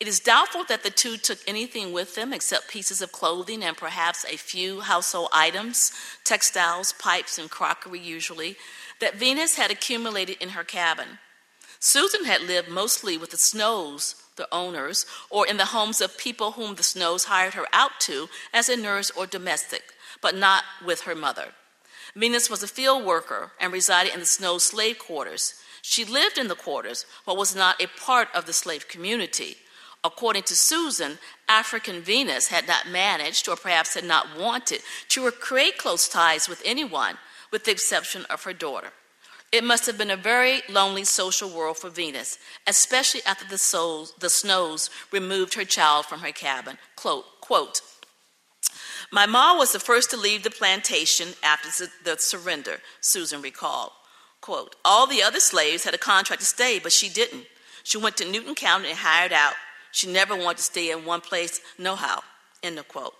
[0.00, 3.76] It is doubtful that the two took anything with them except pieces of clothing and
[3.76, 5.92] perhaps a few household items,
[6.24, 8.56] textiles, pipes, and crockery, usually,
[9.02, 11.18] that Venus had accumulated in her cabin.
[11.80, 16.52] Susan had lived mostly with the Snows, the owners, or in the homes of people
[16.52, 19.82] whom the Snows hired her out to as a nurse or domestic,
[20.20, 21.52] but not with her mother.
[22.14, 25.54] Venus was a field worker and resided in the Snows slave quarters.
[25.82, 29.56] She lived in the quarters, but was not a part of the slave community.
[30.02, 35.78] According to Susan, African Venus had not managed, or perhaps had not wanted, to create
[35.78, 37.18] close ties with anyone,
[37.50, 38.92] with the exception of her daughter.
[39.50, 44.12] It must have been a very lonely social world for Venus, especially after the, souls,
[44.18, 46.76] the snows removed her child from her cabin.
[46.96, 47.80] Quote, quote,
[49.10, 53.92] My ma was the first to leave the plantation after the surrender, Susan recalled.
[54.42, 57.46] Quote, All the other slaves had a contract to stay, but she didn't.
[57.82, 59.54] She went to Newton County and hired out.
[59.92, 62.22] She never wanted to stay in one place, no how.
[62.62, 63.14] End of quote.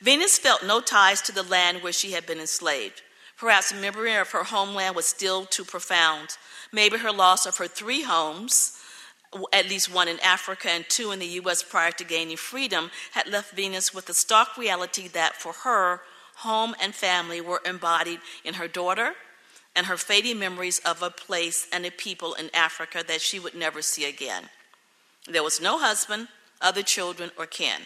[0.00, 3.02] Venus felt no ties to the land where she had been enslaved.
[3.36, 6.36] Perhaps the memory of her homeland was still too profound.
[6.72, 8.78] Maybe her loss of her three homes,
[9.52, 11.62] at least one in Africa and two in the U.S.
[11.62, 16.02] prior to gaining freedom, had left Venus with the stark reality that for her,
[16.36, 19.14] home and family were embodied in her daughter
[19.74, 23.54] and her fading memories of a place and a people in Africa that she would
[23.54, 24.44] never see again.
[25.26, 26.28] There was no husband,
[26.60, 27.82] other children, or kin.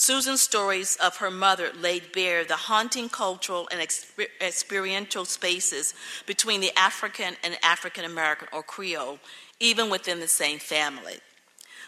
[0.00, 5.92] Susan's stories of her mother laid bare the haunting cultural and exper- experiential spaces
[6.24, 9.18] between the African and African American or Creole,
[9.60, 11.18] even within the same family.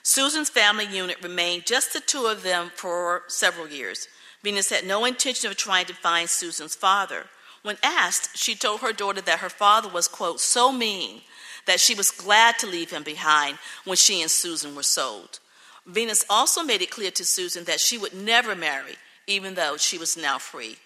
[0.03, 4.09] Susan's family unit remained just the two of them for several years.
[4.43, 7.29] Venus had no intention of trying to find Susan's father.
[7.63, 11.23] When asked, she told her daughter that her father was, quote, so mean
[11.65, 15.39] that she was glad to leave him behind when she and Susan were sold.
[15.87, 19.99] Venus also made it clear to Susan that she would never marry, even though she
[19.99, 20.77] was now free.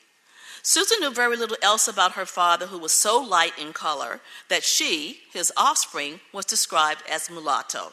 [0.62, 4.64] Susan knew very little else about her father, who was so light in color that
[4.64, 7.92] she, his offspring, was described as mulatto.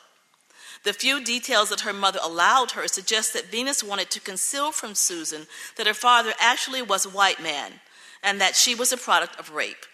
[0.83, 4.95] The few details that her mother allowed her suggest that Venus wanted to conceal from
[4.95, 7.73] Susan that her father actually was a white man
[8.23, 9.85] and that she was a product of rape.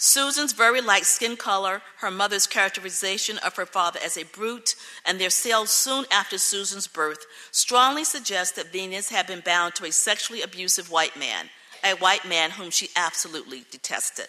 [0.00, 5.20] Susan's very light skin color, her mother's characterization of her father as a brute, and
[5.20, 9.90] their sales soon after Susan's birth strongly suggest that Venus had been bound to a
[9.90, 11.50] sexually abusive white man,
[11.82, 14.28] a white man whom she absolutely detested.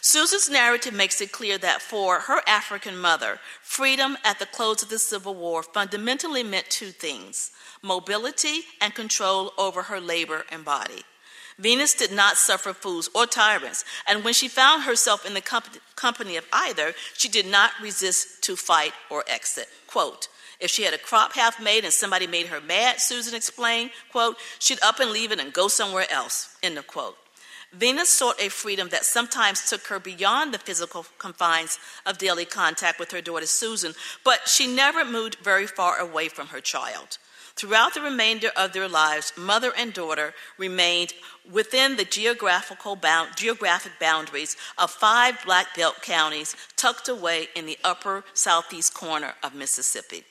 [0.00, 4.88] Susan's narrative makes it clear that for her African mother, freedom at the close of
[4.88, 11.04] the Civil War fundamentally meant two things mobility and control over her labor and body.
[11.60, 15.42] Venus did not suffer fools or tyrants, and when she found herself in the
[15.94, 19.66] company of either, she did not resist to fight or exit.
[19.86, 23.90] Quote, if she had a crop half made and somebody made her mad, Susan explained,
[24.10, 27.16] quote, she'd up and leave it and go somewhere else, end of quote.
[27.72, 32.98] Venus sought a freedom that sometimes took her beyond the physical confines of daily contact
[32.98, 33.94] with her daughter Susan,
[34.24, 37.18] but she never moved very far away from her child.
[37.56, 41.12] Throughout the remainder of their lives, mother and daughter remained
[41.50, 47.78] within the geographical bound, geographic boundaries of five Black Belt counties tucked away in the
[47.84, 50.24] upper southeast corner of Mississippi.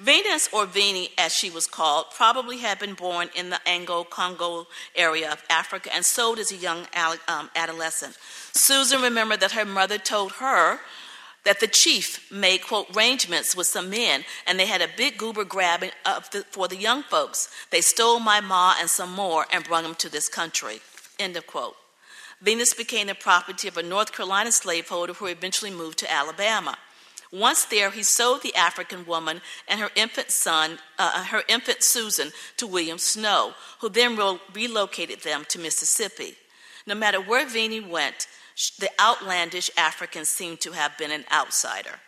[0.00, 4.66] Venus, or Vini as she was called, probably had been born in the Angola Congo
[4.96, 6.86] area of Africa and sold as a young
[7.28, 8.16] um, adolescent.
[8.52, 10.80] Susan remembered that her mother told her
[11.44, 15.44] that the chief made, quote, arrangements with some men, and they had a big goober
[15.44, 15.90] grabbing
[16.32, 17.48] the, for the young folks.
[17.70, 20.80] They stole my ma and some more and brought them to this country,
[21.18, 21.76] end of quote.
[22.42, 26.76] Venus became the property of a North Carolina slaveholder who eventually moved to Alabama.
[27.32, 32.32] Once there, he sold the African woman and her infant son, uh, her infant Susan,
[32.56, 34.18] to William Snow, who then
[34.52, 36.34] relocated them to Mississippi.
[36.86, 38.26] No matter where Vini went,
[38.78, 42.00] the outlandish African seemed to have been an outsider.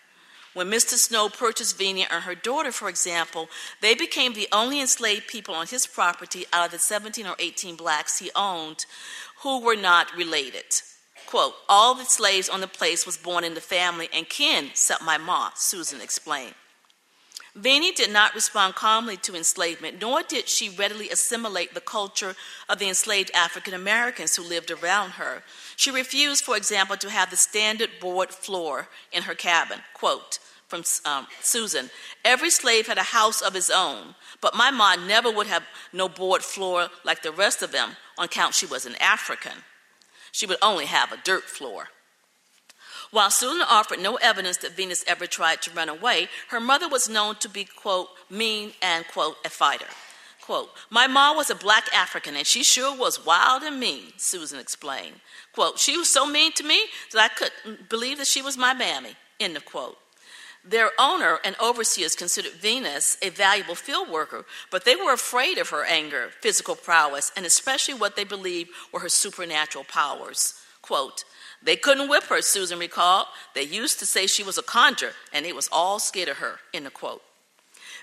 [0.55, 0.94] When Mr.
[0.94, 3.48] Snow purchased Venia and her daughter, for example,
[3.80, 7.76] they became the only enslaved people on his property out of the 17 or 18
[7.76, 8.84] blacks he owned
[9.42, 10.64] who were not related.
[11.26, 15.03] quote, all the slaves on the place was born in the family and kin except
[15.03, 16.55] my ma, Susan explained.
[17.55, 22.34] Venie did not respond calmly to enslavement, nor did she readily assimilate the culture
[22.68, 25.42] of the enslaved African Americans who lived around her.
[25.77, 29.81] She refused, for example, to have the standard board floor in her cabin.
[29.95, 30.39] Quote
[30.73, 31.91] from um, Susan
[32.25, 36.09] Every slave had a house of his own, but my ma never would have no
[36.09, 39.64] board floor like the rest of them on account she was an African.
[40.31, 41.89] She would only have a dirt floor.
[43.11, 47.11] While Susan offered no evidence that Venus ever tried to run away, her mother was
[47.11, 49.93] known to be, quote, mean and, quote, a fighter.
[50.43, 54.59] Quote, my mom was a black African and she sure was wild and mean, Susan
[54.59, 55.20] explained.
[55.53, 56.80] Quote, she was so mean to me
[57.12, 59.99] that I couldn't believe that she was my mammy, end of quote.
[60.64, 65.70] Their owner and overseers considered Venus a valuable field worker, but they were afraid of
[65.70, 70.55] her anger, physical prowess, and especially what they believed were her supernatural powers.
[70.80, 71.24] Quote,
[71.62, 73.26] they couldn't whip her, Susan recalled.
[73.55, 76.59] They used to say she was a conjurer, and they was all scared of her,
[76.74, 77.22] end of quote.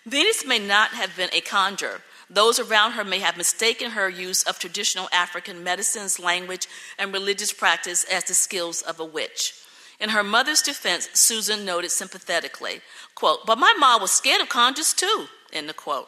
[0.05, 2.01] Venus may not have been a conjure.
[2.29, 6.67] Those around her may have mistaken her use of traditional African medicines, language,
[6.97, 9.53] and religious practice as the skills of a witch.
[9.99, 12.81] In her mother's defense, Susan noted sympathetically,
[13.15, 16.07] quote, but my mom was scared of conjures too, in the quote.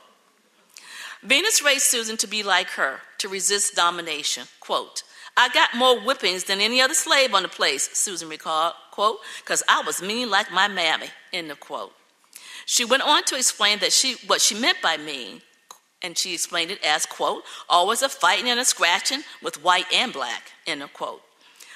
[1.24, 4.48] Venus raised Susan to be like her, to resist domination.
[4.60, 5.04] Quote,
[5.36, 9.64] I got more whippings than any other slave on the place, Susan recalled, quote, because
[9.68, 11.94] I was mean like my mammy, end of quote.
[12.66, 15.42] She went on to explain that she what she meant by mean,
[16.02, 20.14] and she explained it as, quote, always a fighting and a scratching with white and
[20.14, 21.22] black, end of quote.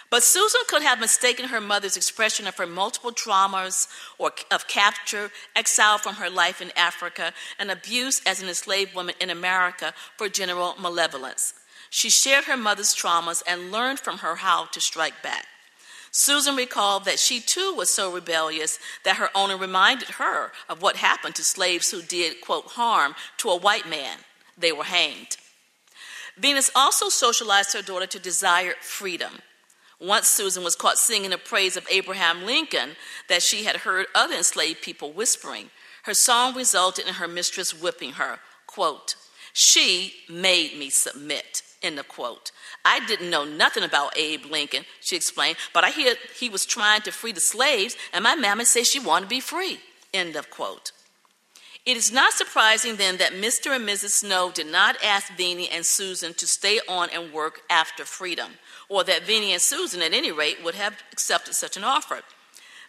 [0.10, 5.32] But Susan could have mistaken her mother's expression of her multiple traumas or of capture,
[5.56, 10.30] exile from her life in Africa, and abuse as an enslaved woman in America for
[10.30, 11.54] general malevolence.
[11.90, 15.48] She shared her mother's traumas and learned from her how to strike back.
[16.18, 20.96] Susan recalled that she too was so rebellious that her owner reminded her of what
[20.96, 24.20] happened to slaves who did, quote, harm to a white man.
[24.58, 25.36] They were hanged.
[26.38, 29.40] Venus also socialized her daughter to desire freedom.
[30.00, 32.92] Once Susan was caught singing a praise of Abraham Lincoln
[33.28, 35.70] that she had heard other enslaved people whispering.
[36.04, 38.40] Her song resulted in her mistress whipping her.
[38.68, 39.16] Quote,
[39.52, 41.62] She made me submit.
[41.82, 42.52] End of quote.
[42.84, 47.02] I didn't know nothing about Abe Lincoln, she explained, but I hear he was trying
[47.02, 49.80] to free the slaves, and my mammy says she wanted to be free.
[50.14, 50.92] End of quote.
[51.86, 53.76] It is not surprising then that Mr.
[53.76, 54.10] and Mrs.
[54.10, 58.54] Snow did not ask Vinnie and Susan to stay on and work after freedom,
[58.90, 62.22] or that Vinnie and Susan, at any rate, would have accepted such an offer.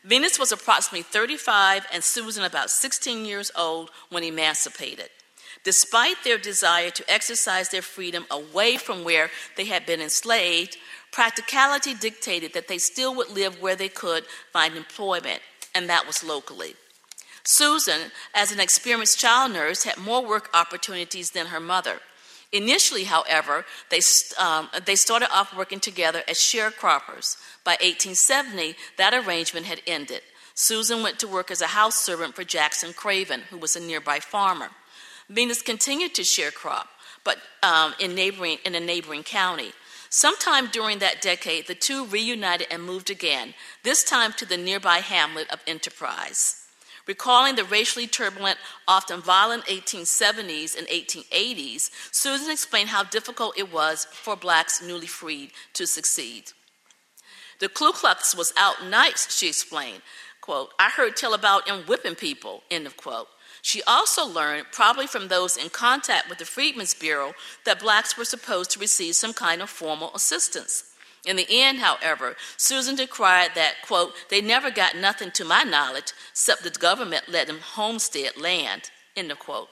[0.03, 5.11] Venus was approximately 35 and Susan about 16 years old when emancipated.
[5.67, 10.77] Despite their desire to exercise their freedom away from where they had been enslaved,
[11.11, 15.41] practicality dictated that they still would live where they could find employment,
[15.75, 16.77] and that was locally.
[17.43, 21.99] Susan, as an experienced child nurse, had more work opportunities than her mother.
[22.53, 24.01] Initially, however, they,
[24.39, 27.39] um, they started off working together as sharecroppers.
[27.65, 30.21] By 1870, that arrangement had ended.
[30.55, 34.21] Susan went to work as a house servant for Jackson Craven, who was a nearby
[34.21, 34.71] farmer.
[35.29, 36.87] Venus continued to sharecrop,
[37.25, 39.73] but um, in, neighboring, in a neighboring county.
[40.09, 44.99] Sometime during that decade, the two reunited and moved again, this time to the nearby
[44.99, 46.63] hamlet of Enterprise.
[47.07, 48.59] Recalling the racially turbulent,
[48.89, 55.51] often violent 1870s and 1880s, Susan explained how difficult it was for blacks newly freed
[55.75, 56.53] to succeed.
[57.61, 60.03] The Ku Klux was out nights, she explained.
[60.41, 63.29] Quote, I heard tell about him whipping people, end of quote.
[63.67, 68.25] She also learned, probably from those in contact with the Freedmen's Bureau, that blacks were
[68.25, 70.85] supposed to receive some kind of formal assistance.
[71.27, 76.13] In the end, however, Susan decried that, quote, they never got nothing to my knowledge
[76.31, 79.67] except the government let them homestead land, end of quote.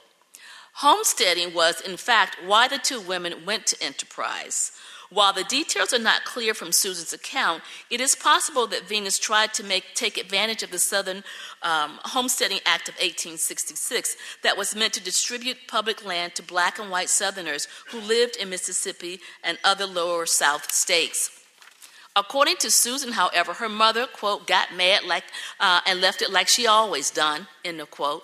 [0.73, 4.73] Homesteading was, in fact, why the two women went to Enterprise.
[5.09, 9.53] While the details are not clear from Susan's account, it is possible that Venus tried
[9.53, 11.23] to make, take advantage of the Southern
[11.61, 16.89] um, Homesteading Act of 1866 that was meant to distribute public land to black and
[16.89, 21.29] white Southerners who lived in Mississippi and other lower South states.
[22.15, 25.25] According to Susan, however, her mother, quote, got mad like,
[25.59, 28.23] uh, and left it like she always done, end of quote.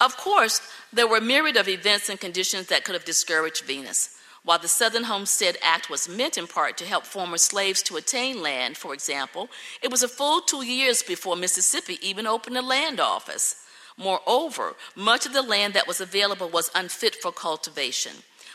[0.00, 0.60] Of course,
[0.92, 4.17] there were a myriad of events and conditions that could have discouraged Venus.
[4.48, 8.40] While the Southern Homestead Act was meant in part to help former slaves to attain
[8.40, 9.50] land, for example,
[9.82, 13.56] it was a full two years before Mississippi even opened a land office.
[13.98, 18.12] Moreover, much of the land that was available was unfit for cultivation.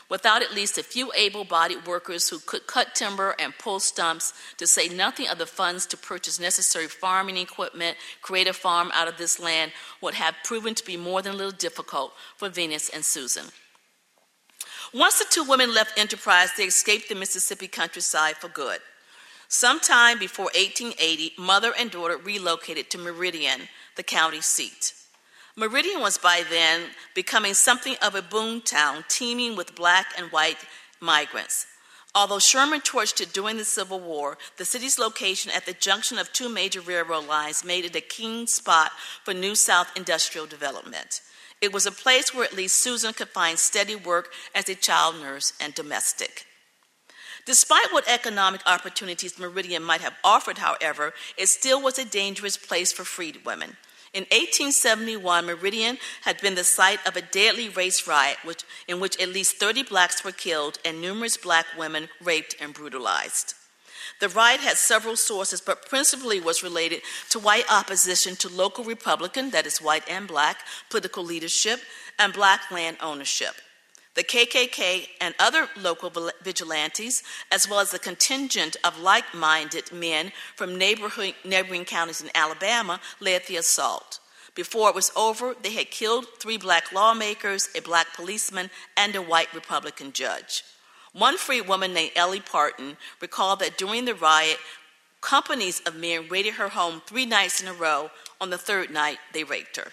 [0.08, 4.32] Without at least a few able bodied workers who could cut timber and pull stumps,
[4.56, 9.06] to say nothing of the funds to purchase necessary farming equipment, create a farm out
[9.06, 9.70] of this land
[10.00, 13.44] would have proven to be more than a little difficult for Venus and Susan.
[14.94, 18.78] Once the two women left Enterprise, they escaped the Mississippi countryside for good.
[19.48, 23.62] Sometime before 1880, mother and daughter relocated to Meridian,
[23.96, 24.94] the county seat.
[25.56, 26.82] Meridian was by then
[27.12, 30.58] becoming something of a boom town, teeming with black and white
[31.00, 31.66] migrants.
[32.14, 36.32] Although Sherman torched it during the Civil War, the city's location at the junction of
[36.32, 38.92] two major railroad lines made it a keen spot
[39.24, 41.20] for New South industrial development.
[41.64, 45.16] It was a place where at least Susan could find steady work as a child
[45.16, 46.44] nurse and domestic.
[47.46, 52.92] Despite what economic opportunities Meridian might have offered, however, it still was a dangerous place
[52.92, 53.78] for freed women.
[54.12, 59.18] In 1871, Meridian had been the site of a deadly race riot which, in which
[59.18, 63.54] at least 30 blacks were killed and numerous black women raped and brutalized.
[64.20, 69.50] The riot had several sources, but principally was related to white opposition to local Republican,
[69.50, 70.58] that is, white and black,
[70.90, 71.80] political leadership
[72.18, 73.54] and black land ownership.
[74.14, 80.30] The KKK and other local vigilantes, as well as a contingent of like minded men
[80.54, 84.20] from neighboring counties in Alabama, led the assault.
[84.54, 89.22] Before it was over, they had killed three black lawmakers, a black policeman, and a
[89.22, 90.62] white Republican judge.
[91.14, 94.58] One free woman named Ellie Parton recalled that during the riot,
[95.20, 98.10] companies of men raided her home three nights in a row.
[98.40, 99.92] On the third night, they raped her.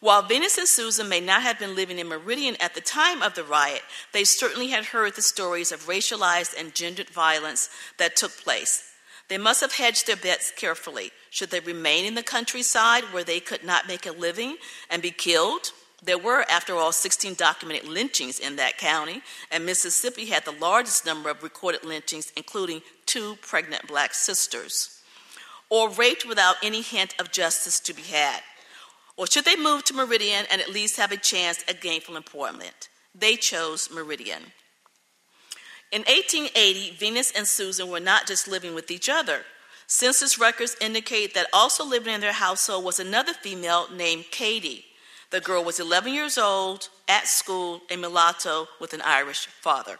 [0.00, 3.34] While Venus and Susan may not have been living in Meridian at the time of
[3.34, 3.82] the riot,
[4.12, 8.94] they certainly had heard the stories of racialized and gendered violence that took place.
[9.28, 11.12] They must have hedged their bets carefully.
[11.28, 14.56] Should they remain in the countryside where they could not make a living
[14.88, 15.72] and be killed?
[16.02, 21.04] There were, after all, 16 documented lynchings in that county, and Mississippi had the largest
[21.04, 25.00] number of recorded lynchings, including two pregnant black sisters.
[25.68, 28.40] Or raped without any hint of justice to be had.
[29.16, 32.88] Or should they move to Meridian and at least have a chance at gainful employment?
[33.14, 34.42] They chose Meridian.
[35.92, 39.42] In 1880, Venus and Susan were not just living with each other.
[39.86, 44.84] Census records indicate that also living in their household was another female named Katie.
[45.30, 49.98] The girl was 11 years old, at school, a mulatto with an Irish father.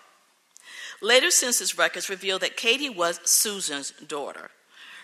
[1.01, 4.51] Later census records reveal that Katie was Susan's daughter.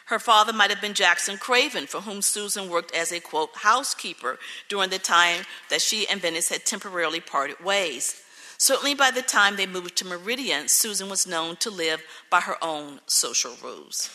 [0.06, 4.38] Her father might have been Jackson Craven, for whom Susan worked as a quote housekeeper
[4.68, 8.22] during the time that she and Venice had temporarily parted ways.
[8.58, 12.62] Certainly by the time they moved to Meridian, Susan was known to live by her
[12.62, 14.10] own social rules.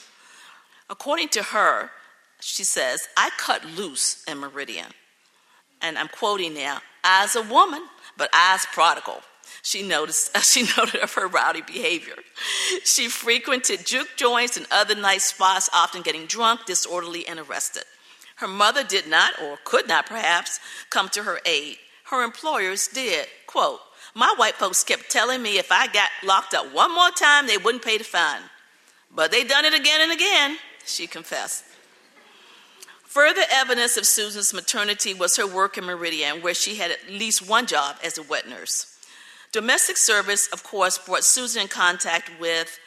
[0.90, 1.92] According to her,
[2.40, 4.94] she says, I cut loose in Meridian
[5.82, 7.84] and I'm quoting now, as a woman,
[8.18, 9.22] but as prodigal.
[9.62, 12.16] She noticed, she noted of her rowdy behavior.
[12.84, 17.84] She frequented juke joints and other night spots, often getting drunk, disorderly, and arrested.
[18.38, 20.60] Her mother did not, or could not perhaps,
[20.90, 21.78] come to her aid.
[22.06, 23.28] Her employers did.
[23.46, 23.80] Quote,
[24.16, 27.58] My white folks kept telling me if I got locked up one more time, they
[27.58, 28.42] wouldn't pay the fine.
[29.14, 31.66] But they done it again and again, she confessed.
[33.12, 37.46] Further evidence of Susan's maternity was her work in Meridian, where she had at least
[37.46, 38.98] one job as a wet nurse.
[39.52, 42.80] Domestic service, of course, brought Susan in contact with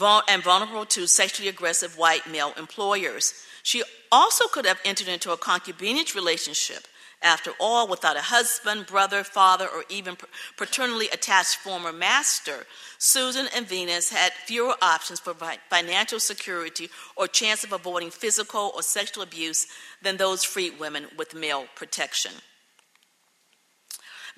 [0.00, 3.34] and vulnerable to sexually aggressive white male employers.
[3.62, 6.88] She also could have entered into a concubinage relationship
[7.22, 10.16] after all, without a husband, brother, father, or even
[10.56, 12.66] paternally attached former master,
[12.98, 15.34] Susan and Venus had fewer options for
[15.70, 19.68] financial security or chance of avoiding physical or sexual abuse
[20.02, 22.32] than those freed women with male protection.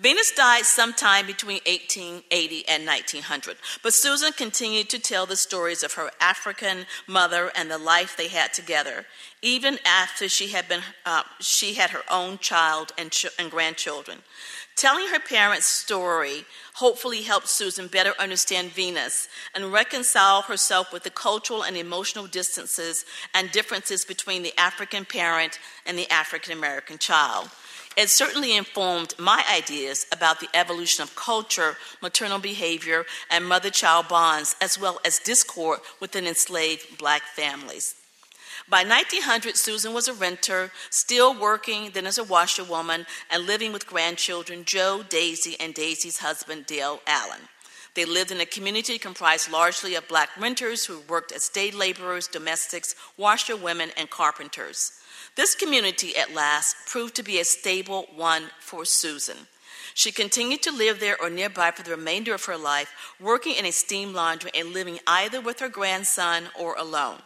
[0.01, 5.93] Venus died sometime between 1880 and 1900, but Susan continued to tell the stories of
[5.93, 9.05] her African mother and the life they had together,
[9.43, 14.21] even after she had, been, uh, she had her own child and, ch- and grandchildren.
[14.81, 21.11] Telling her parents' story hopefully helped Susan better understand Venus and reconcile herself with the
[21.11, 23.05] cultural and emotional distances
[23.35, 27.51] and differences between the African parent and the African American child.
[27.95, 34.09] It certainly informed my ideas about the evolution of culture, maternal behavior, and mother child
[34.09, 37.99] bonds, as well as discord within enslaved black families.
[38.71, 43.89] By 1900, Susan was a renter, still working, then as a washerwoman, and living with
[43.89, 47.41] grandchildren Joe, Daisy, and Daisy's husband, Dale Allen.
[47.95, 52.29] They lived in a community comprised largely of black renters who worked as day laborers,
[52.29, 54.93] domestics, washerwomen, and carpenters.
[55.35, 59.49] This community, at last, proved to be a stable one for Susan.
[59.95, 63.66] She continued to live there or nearby for the remainder of her life, working in
[63.66, 67.18] a steam laundry and living either with her grandson or alone.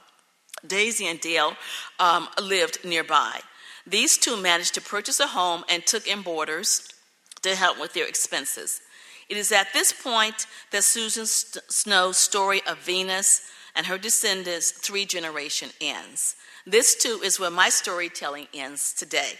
[0.66, 1.56] Daisy and Dale
[1.98, 3.40] um, lived nearby.
[3.86, 6.88] These two managed to purchase a home and took in boarders
[7.42, 8.80] to help with their expenses.
[9.28, 13.42] It is at this point that Susan Snow's story of Venus
[13.74, 16.36] and her descendants, three generation, ends.
[16.66, 19.32] This too is where my storytelling ends today.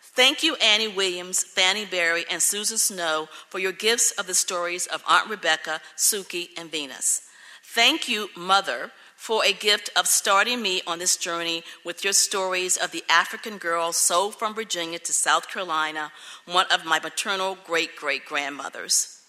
[0.00, 4.86] Thank you, Annie Williams, Fanny Berry, and Susan Snow, for your gifts of the stories
[4.86, 7.22] of Aunt Rebecca, Suki, and Venus.
[7.64, 8.92] Thank you, Mother,
[9.24, 13.56] for a gift of starting me on this journey with your stories of the African
[13.56, 16.12] girl sold from Virginia to South Carolina,
[16.44, 19.22] one of my maternal great great grandmothers.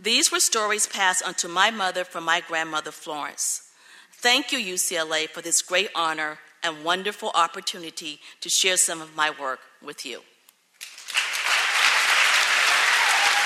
[0.00, 3.70] These were stories passed on to my mother from my grandmother Florence.
[4.14, 9.30] Thank you, UCLA, for this great honor and wonderful opportunity to share some of my
[9.30, 10.22] work with you.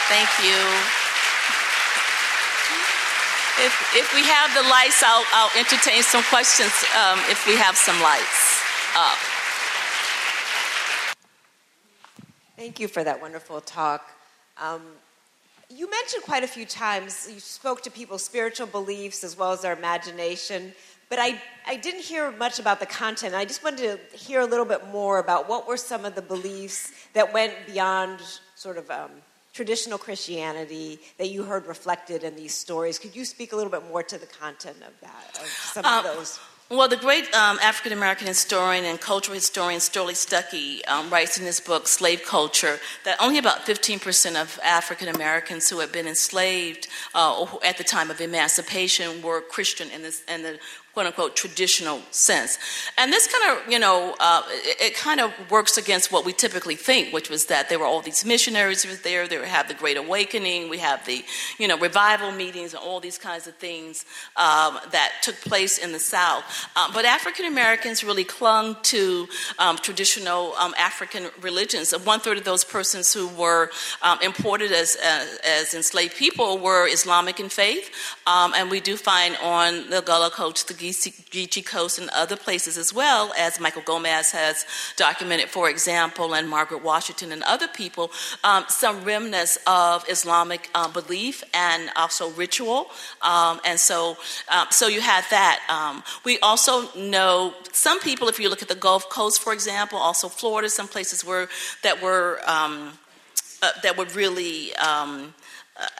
[0.08, 0.99] Thank you.
[3.62, 7.76] If, if we have the lights, I'll, I'll entertain some questions um, if we have
[7.76, 8.62] some lights
[8.96, 9.18] up.
[12.56, 14.02] Thank you for that wonderful talk.
[14.56, 14.80] Um,
[15.68, 19.60] you mentioned quite a few times, you spoke to people's spiritual beliefs as well as
[19.60, 20.72] their imagination,
[21.10, 23.34] but I, I didn't hear much about the content.
[23.34, 26.22] I just wanted to hear a little bit more about what were some of the
[26.22, 28.20] beliefs that went beyond
[28.54, 29.10] sort of um,
[29.52, 32.98] traditional Christianity that you heard reflected in these stories.
[32.98, 36.04] Could you speak a little bit more to the content of that, of some of
[36.06, 36.38] uh, those?
[36.72, 41.44] Well, the great um, African American historian and cultural historian Sterling Stuckey um, writes in
[41.44, 46.86] his book, Slave Culture, that only about 15% of African Americans who had been enslaved
[47.12, 50.60] uh, at the time of emancipation were Christian in, this, in the
[50.92, 52.58] quote unquote traditional sense.
[52.98, 56.32] And this kind of, you know, uh, it, it, kind of works against what we
[56.32, 59.68] typically think, which was that there were all these missionaries who were there, they have
[59.68, 61.24] the Great Awakening, we have the,
[61.58, 64.04] you know, revival meetings and all these kinds of things
[64.36, 66.42] um, that took place in the South.
[66.76, 69.28] Um, but African Americans really clung to
[69.58, 71.92] um, traditional um, African religions.
[71.92, 73.70] One third of those persons who were
[74.02, 77.90] um, imported as, uh, as enslaved people were Islamic in faith.
[78.26, 82.76] Um, and we do find on the Gullah Coast the Geechee Coast and other places
[82.76, 84.64] as well, as Michael Gomez has
[84.96, 88.10] documented, for example, and Margaret Washington and other people,
[88.44, 92.90] um, some remnants of Islamic uh, belief and also ritual.
[93.22, 94.16] Um, and so,
[94.48, 95.60] um, so you had that.
[95.68, 99.98] Um, we also know some people, if you look at the Gulf Coast, for example,
[99.98, 101.48] also Florida, some places were
[101.82, 102.98] that were um,
[103.62, 105.39] uh, that were really um, uh,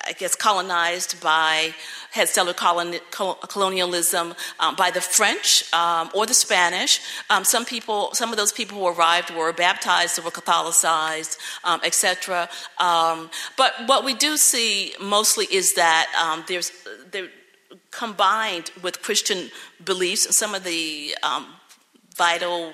[0.07, 1.75] I guess, colonized by,
[2.11, 7.01] had settler colonialism um, by the French um, or the Spanish.
[7.31, 11.81] Um, some people, some of those people who arrived were baptized or were Catholicized, um,
[11.85, 12.49] etc.
[12.79, 16.73] Um, but what we do see mostly is that um, there's,
[17.11, 17.31] they're
[17.91, 19.51] combined with Christian
[19.85, 21.15] beliefs, some of the
[22.17, 22.73] vital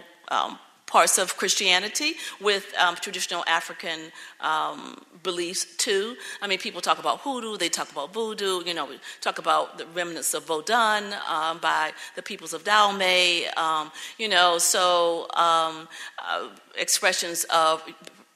[0.96, 4.00] parts of Christianity with um, traditional African
[4.40, 6.16] um, beliefs too.
[6.40, 9.76] I mean, people talk about hoodoo, they talk about voodoo, you know, we talk about
[9.76, 15.86] the remnants of Vodun um, by the peoples of Dahomey, um, you know, so um,
[16.26, 17.82] uh, expressions of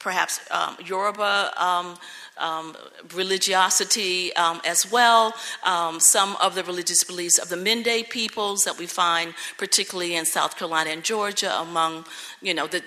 [0.01, 1.95] perhaps um, Yoruba um,
[2.37, 2.75] um,
[3.13, 5.33] religiosity um, as well.
[5.63, 10.25] Um, some of the religious beliefs of the Mende peoples that we find, particularly in
[10.25, 12.05] South Carolina and Georgia, among
[12.41, 12.81] you know the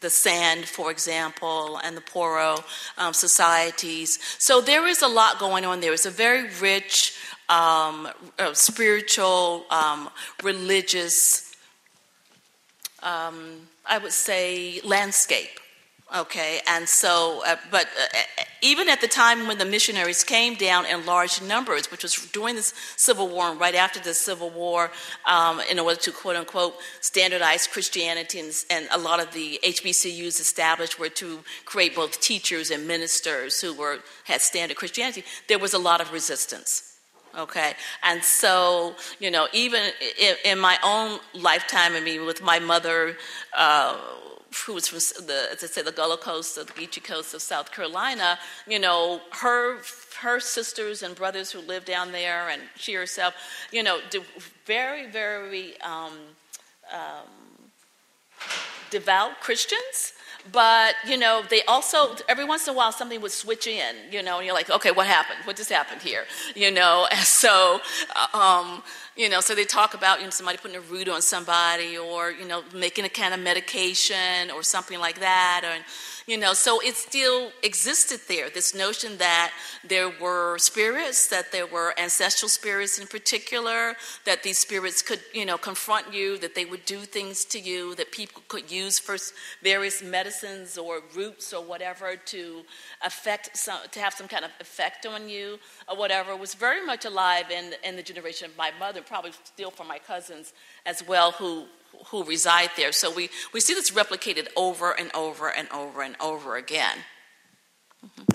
[0.00, 2.62] the Sande, for example, and the Poro
[2.98, 4.18] um, societies.
[4.38, 5.92] So there is a lot going on there.
[5.92, 7.16] It's a very rich
[7.48, 8.10] uh,
[8.54, 9.64] spiritual,
[10.42, 11.44] religious.
[13.88, 15.60] I would say landscape
[16.14, 20.86] Okay, and so, uh, but uh, even at the time when the missionaries came down
[20.86, 24.92] in large numbers, which was during the Civil War and right after the Civil War,
[25.26, 30.38] um, in order to quote unquote standardize Christianity, and, and, a lot of the HBCUs
[30.38, 35.74] established were to create both teachers and ministers who were had standard Christianity, there was
[35.74, 36.92] a lot of resistance.
[37.36, 39.82] Okay and so you know even
[40.18, 43.18] in, in, my own lifetime i mean with my mother
[43.54, 43.94] uh,
[44.64, 47.72] who was from the, as I say, the Gullah Coast, the Geechee Coast of South
[47.72, 49.78] Carolina, you know, her
[50.20, 53.34] her sisters and brothers who lived down there, and she herself,
[53.70, 53.98] you know,
[54.64, 56.12] very, very um,
[56.92, 57.28] um,
[58.90, 60.14] devout Christians.
[60.52, 64.22] But you know, they also every once in a while something would switch in, you
[64.22, 65.38] know, and you're like, okay, what happened?
[65.44, 66.24] What just happened here?
[66.54, 67.80] You know, and so.
[68.14, 68.82] Uh, um,
[69.16, 72.30] you know, so they talk about you know, somebody putting a root on somebody or,
[72.30, 75.62] you know, making a kind of medication or something like that.
[75.64, 75.82] Or,
[76.26, 78.50] You know, so it still existed there.
[78.50, 79.52] This notion that
[79.84, 85.46] there were spirits, that there were ancestral spirits in particular, that these spirits could, you
[85.46, 89.16] know, confront you, that they would do things to you, that people could use for
[89.62, 92.62] various medicines or roots or whatever to
[93.04, 97.04] affect some, to have some kind of effect on you or whatever was very much
[97.04, 100.52] alive in, in the generation of my mother, probably still for my cousins
[100.84, 101.66] as well, who
[102.06, 102.92] who reside there.
[102.92, 106.98] So we, we see this replicated over and over and over and over again.
[108.04, 108.32] Mm-hmm.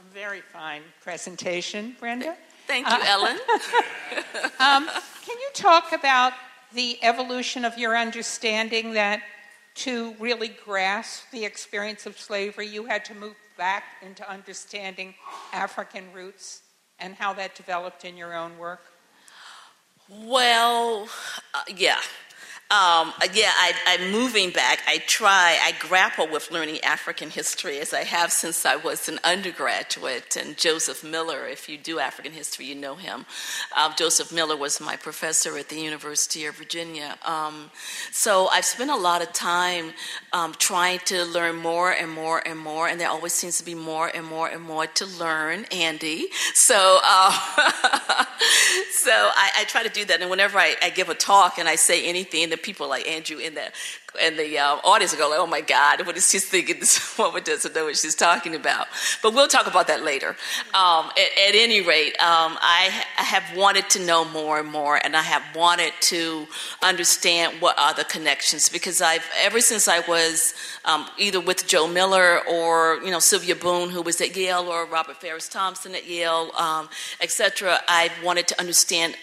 [0.00, 2.36] A very fine presentation, Brenda.
[2.66, 3.36] Thank you, uh, Ellen.
[4.60, 4.86] um,
[5.24, 6.32] can you talk about
[6.74, 9.22] the evolution of your understanding that
[9.78, 15.14] to really grasp the experience of slavery, you had to move back into understanding
[15.52, 16.62] African roots
[16.98, 18.80] and how that developed in your own work?
[20.08, 21.08] Well,
[21.54, 22.00] uh, yeah.
[22.70, 24.80] Um, yeah, I, am moving back.
[24.86, 29.18] I try, I grapple with learning African history as I have since I was an
[29.24, 30.36] undergraduate.
[30.36, 33.24] And Joseph Miller, if you do African history, you know him.
[33.74, 37.16] Um, Joseph Miller was my professor at the University of Virginia.
[37.24, 37.70] Um,
[38.12, 39.94] so I've spent a lot of time
[40.34, 43.74] um, trying to learn more and more and more, and there always seems to be
[43.74, 46.26] more and more and more to learn, Andy.
[46.52, 47.30] So, uh,
[48.90, 50.20] so I, I, try to do that.
[50.20, 53.54] And whenever I, I give a talk and I say anything, people like Andrew in
[53.54, 53.70] the
[54.20, 56.80] and the uh, audience go like, "Oh my God, what is she thinking?
[56.80, 58.86] This woman doesn't know what she's talking about."
[59.22, 60.30] But we'll talk about that later.
[60.74, 64.98] Um, at, at, any rate, um, I, I, have wanted to know more and more,
[65.02, 66.46] and I have wanted to
[66.82, 70.54] understand what are the connections because I've ever since I was
[70.84, 74.86] um, either with Joe Miller or you know Sylvia Boone, who was at Yale, or
[74.86, 76.88] Robert Farris Thompson at Yale, um,
[77.20, 77.80] etc.
[77.88, 79.16] I've wanted to understand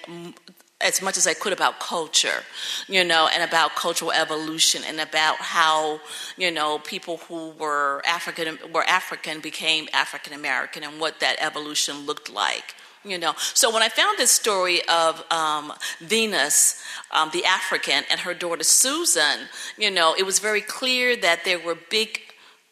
[0.82, 2.43] as much as I could about culture,
[2.88, 6.01] you know, and about cultural evolution and about how,
[6.38, 12.05] you know, people who were African were African became African American and what that evolution
[12.05, 12.76] looked like.
[13.05, 18.19] You know, so when I found this story of um, Venus, um, the African, and
[18.21, 19.47] her daughter Susan,
[19.78, 22.24] you know, it was very clear that there were big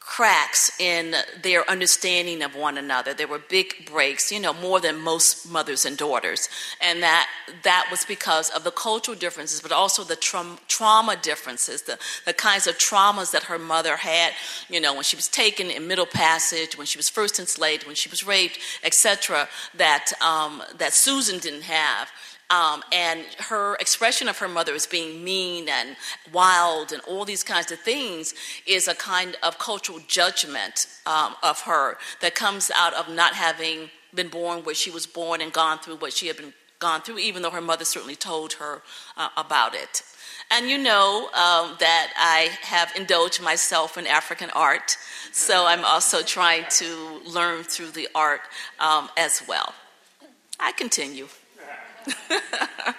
[0.05, 3.13] cracks in their understanding of one another.
[3.13, 6.49] There were big breaks, you know, more than most mothers and daughters.
[6.81, 7.27] And that
[7.63, 12.33] that was because of the cultural differences, but also the tra- trauma differences, the, the
[12.33, 14.33] kinds of traumas that her mother had,
[14.69, 17.95] you know, when she was taken in Middle Passage, when she was first enslaved, when
[17.95, 22.11] she was raped, etc., that, um, that Susan didn't have.
[22.53, 25.95] Um, and her expression of her mother as being mean and
[26.31, 28.35] wild and all these kinds of things
[28.67, 33.89] is a kind of cultural judgment um, of her that comes out of not having
[34.13, 37.17] been born where she was born and gone through what she had been gone through,
[37.17, 38.83] even though her mother certainly told her
[39.17, 40.03] uh, about it.
[40.51, 44.97] And you know um, that I have indulged myself in African art,
[45.31, 48.41] so I'm also trying to learn through the art
[48.79, 49.73] um, as well.
[50.59, 51.29] I continue.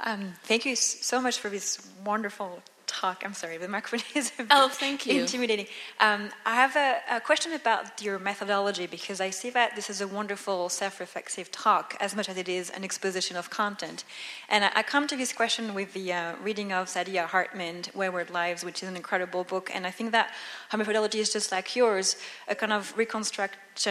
[0.00, 2.62] um, thank you so much for this wonderful
[2.92, 3.22] talk.
[3.24, 5.22] I'm sorry, the microphone is a oh, thank you.
[5.22, 5.66] intimidating.
[6.00, 10.00] Um, I have a, a, question about your methodology because I see that this is
[10.00, 14.04] a wonderful self-reflexive talk as much as it is an exposition of content.
[14.48, 18.30] And I, I come to this question with the uh, reading of Saidiya Hartman, Wayward
[18.30, 19.70] Lives, which is an incredible book.
[19.74, 20.30] And I think that
[20.70, 22.16] her methodology is just like yours,
[22.48, 22.96] a kind of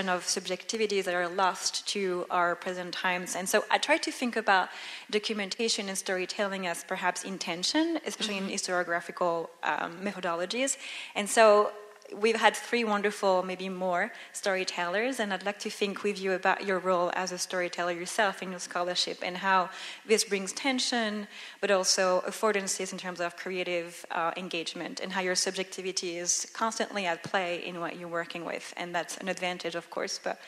[0.10, 3.36] of subjectivities that are lost to our present times.
[3.36, 4.70] And so I try to think about
[5.10, 8.50] documentation and storytelling as perhaps intention, especially mm-hmm.
[8.50, 10.78] in historiographical um, methodologies.
[11.16, 11.72] And so
[12.16, 16.66] we've had three wonderful, maybe more, storytellers, and I'd like to think with you about
[16.66, 19.70] your role as a storyteller yourself in your scholarship and how
[20.06, 21.28] this brings tension,
[21.62, 27.06] but also affordances in terms of creative uh, engagement, and how your subjectivity is constantly
[27.06, 28.74] at play in what you're working with.
[28.78, 30.40] And that's an advantage, of course, but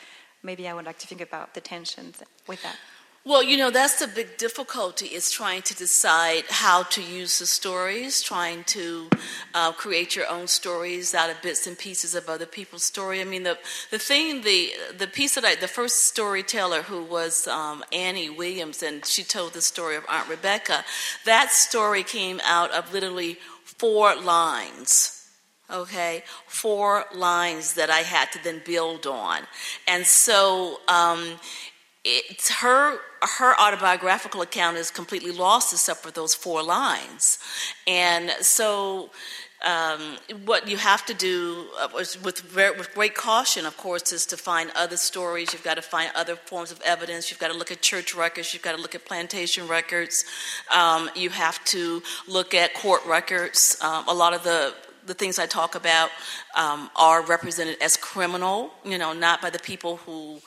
[0.42, 2.78] maybe I would like to think about the tensions with that.
[3.26, 7.46] Well, you know, that's the big difficulty is trying to decide how to use the
[7.46, 9.10] stories, trying to
[9.54, 13.22] uh, create your own stories out of bits and pieces of other people's story.
[13.22, 13.58] I mean, the,
[13.92, 18.84] the thing, the, the piece that I, the first storyteller who was um, Annie Williams,
[18.84, 20.84] and she told the story of Aunt Rebecca,
[21.24, 25.22] that story came out of literally four lines
[25.72, 29.42] okay four lines that i had to then build on
[29.88, 31.40] and so um,
[32.04, 33.00] it's her
[33.38, 37.40] her autobiographical account is completely lost except for those four lines
[37.88, 39.10] and so
[39.64, 44.38] um, what you have to do uh, with, with great caution, of course, is to
[44.38, 45.54] find other stories.
[45.54, 47.32] You've got to find other forms of evidence.
[47.32, 48.54] You've got to look at church records.
[48.54, 50.26] You've got to look at plantation records.
[50.74, 53.78] Um, you have to look at court records.
[53.82, 54.74] Um, a lot of the
[55.06, 56.10] the things I talk about
[56.56, 60.40] um, are represented as criminal, you know, not by the people who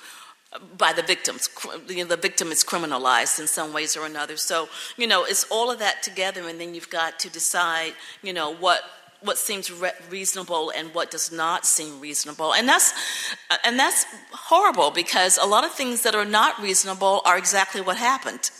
[0.76, 1.48] by the victims.
[1.88, 4.36] You know, the victim is criminalized in some ways or another.
[4.36, 7.92] So, you know, it's all of that together, and then you've got to decide,
[8.22, 8.82] you know, what
[9.22, 12.92] what seems re- reasonable and what does not seem reasonable and that's
[13.64, 17.96] and that's horrible because a lot of things that are not reasonable are exactly what
[17.96, 18.50] happened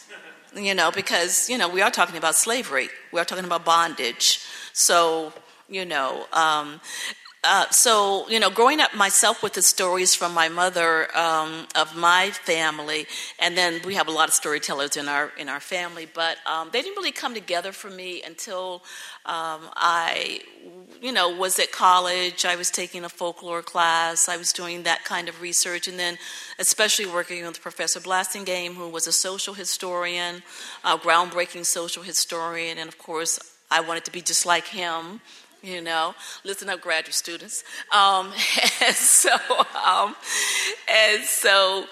[0.54, 4.40] you know because you know we are talking about slavery we are talking about bondage
[4.72, 5.32] so
[5.68, 6.80] you know um,
[7.46, 11.96] uh, so, you know, growing up myself with the stories from my mother um, of
[11.96, 13.06] my family,
[13.38, 16.70] and then we have a lot of storytellers in our in our family, but um,
[16.72, 18.82] they didn't really come together for me until
[19.26, 20.40] um, I,
[21.00, 22.44] you know, was at college.
[22.44, 24.28] I was taking a folklore class.
[24.28, 26.18] I was doing that kind of research, and then
[26.58, 30.42] especially working with Professor Blassingame, who was a social historian,
[30.84, 33.38] a groundbreaking social historian, and of course,
[33.70, 35.20] I wanted to be just like him
[35.66, 36.14] you know,
[36.44, 37.64] listen up, graduate students.
[37.92, 38.32] Um,
[38.86, 39.30] and so,
[39.84, 40.14] um,
[40.88, 41.86] and so,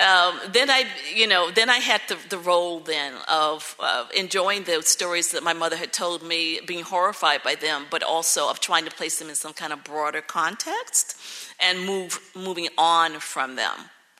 [0.00, 4.64] um, then I, you know, then I had the, the role then of uh, enjoying
[4.64, 8.60] the stories that my mother had told me, being horrified by them, but also of
[8.60, 11.16] trying to place them in some kind of broader context
[11.60, 13.74] and move moving on from them.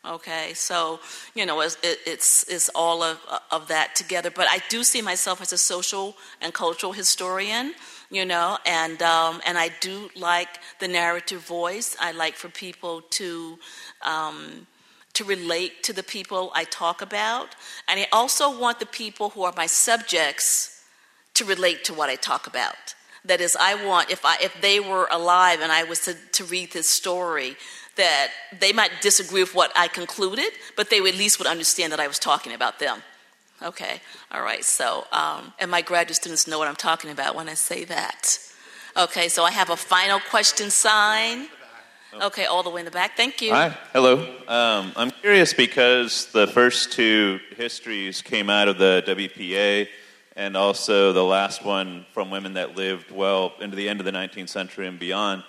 [0.04, 1.00] Okay, so
[1.34, 3.18] you know, it's, it's, it's all of,
[3.50, 4.30] of that together.
[4.30, 7.74] But I do see myself as a social and cultural historian
[8.10, 10.48] you know, and um, and I do like
[10.80, 11.96] the narrative voice.
[12.00, 13.58] I like for people to.
[14.02, 14.66] Um,
[15.14, 17.56] to relate to the people I talk about.
[17.88, 20.84] And I also want the people who are my subjects
[21.34, 22.94] to relate to what I talk about.
[23.24, 26.44] That is, I want, if, I, if they were alive and I was to, to
[26.44, 27.56] read this story,
[27.96, 28.28] that
[28.60, 32.06] they might disagree with what I concluded, but they at least would understand that I
[32.06, 33.02] was talking about them.
[33.60, 34.00] Okay,
[34.30, 37.54] all right, so, um, and my graduate students know what I'm talking about when I
[37.54, 38.38] say that.
[38.96, 41.48] Okay, so I have a final question sign.
[42.22, 43.16] Okay, all the way in the back.
[43.16, 43.52] Thank you.
[43.52, 44.18] Hi, hello.
[44.48, 49.88] Um, I'm curious because the first two histories came out of the WPA
[50.34, 54.12] and also the last one from women that lived well into the end of the
[54.12, 55.42] 19th century and beyond.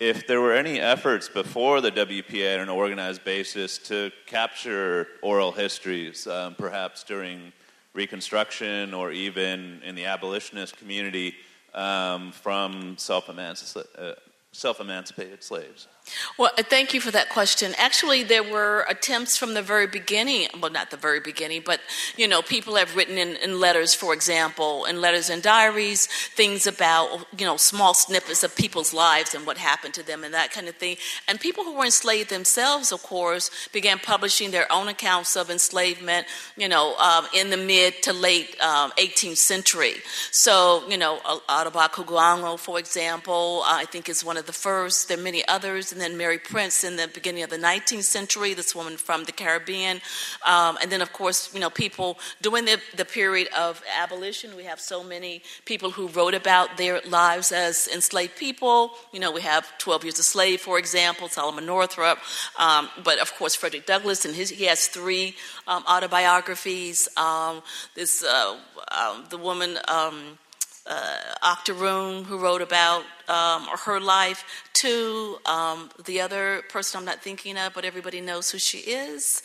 [0.00, 5.52] If there were any efforts before the WPA on an organized basis to capture oral
[5.52, 7.52] histories, um, perhaps during
[7.94, 11.34] Reconstruction or even in the abolitionist community,
[11.74, 15.88] um, from self emancipated slaves?
[16.36, 17.74] Well, uh, thank you for that question.
[17.78, 21.80] Actually, there were attempts from the very beginning, well, not the very beginning, but,
[22.16, 26.66] you know, people have written in, in, letters, for example, in letters and diaries, things
[26.66, 30.50] about, you know, small snippets of people's lives and what happened to them and that
[30.50, 30.96] kind of thing.
[31.28, 36.26] And people who were enslaved themselves, of course, began publishing their own accounts of enslavement,
[36.56, 39.94] you know, um, in the mid to late um, 18th century.
[40.30, 45.08] So, you know, Ottobah Cugoano, for example, uh, I think is one of the first.
[45.08, 48.54] There are many others and then Mary Prince in the beginning of the 19th century,
[48.54, 50.00] this woman from the Caribbean.
[50.46, 54.64] Um, and then, of course, you know, people during the, the period of abolition, we
[54.64, 58.92] have so many people who wrote about their lives as enslaved people.
[59.12, 62.18] You know, we have 12 Years a Slave, for example, Solomon Northup.
[62.58, 65.36] Um, but, of course, Frederick Douglass, and his, he has three
[65.66, 67.08] um, autobiographies.
[67.16, 67.62] Um,
[67.94, 68.58] this, uh,
[68.90, 70.38] um, the woman, um,
[70.86, 77.22] uh, Octoroon, who wrote about um, her life, to um, the other person I'm not
[77.22, 79.42] thinking of, but everybody knows who she is.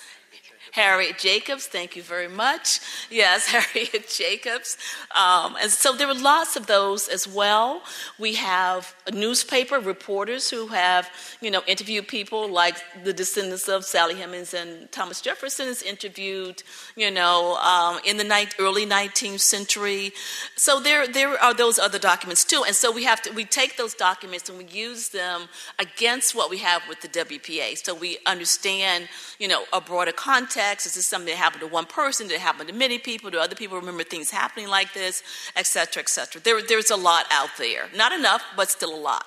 [0.72, 2.80] Harriet Jacobs, thank you very much.
[3.09, 4.78] Yes, Harriet Jacobs.
[5.15, 7.82] Um, and so there were lots of those as well.
[8.20, 11.09] We have newspaper reporters who have,
[11.41, 16.63] you know, interviewed people like the descendants of Sally Hemings and Thomas Jefferson is interviewed,
[16.95, 18.28] you know, um, in the
[18.59, 20.11] early 19th century.
[20.55, 22.63] So there, there are those other documents too.
[22.65, 25.49] And so we have to, we take those documents and we use them
[25.80, 27.78] against what we have with the WPA.
[27.84, 29.07] So we understand,
[29.39, 30.11] you know, a broader
[30.58, 32.28] context is this something that happened to one person?
[32.28, 33.30] Did it happen to many people?
[33.30, 35.24] Do other people remember things happening like this?
[35.55, 36.01] Etc.
[36.01, 36.41] Etc.
[36.41, 37.88] There, there's a lot out there.
[37.95, 39.26] Not enough, but still a lot.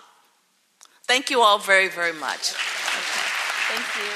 [1.04, 2.52] Thank you all very, very much.
[2.52, 3.26] Okay.
[3.72, 4.10] Thank you.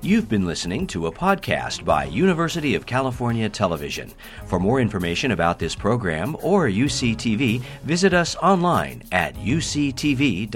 [0.00, 4.12] You've been listening to a podcast by University of California Television.
[4.46, 10.48] For more information about this program or UCTV, visit us online at uctv.tv.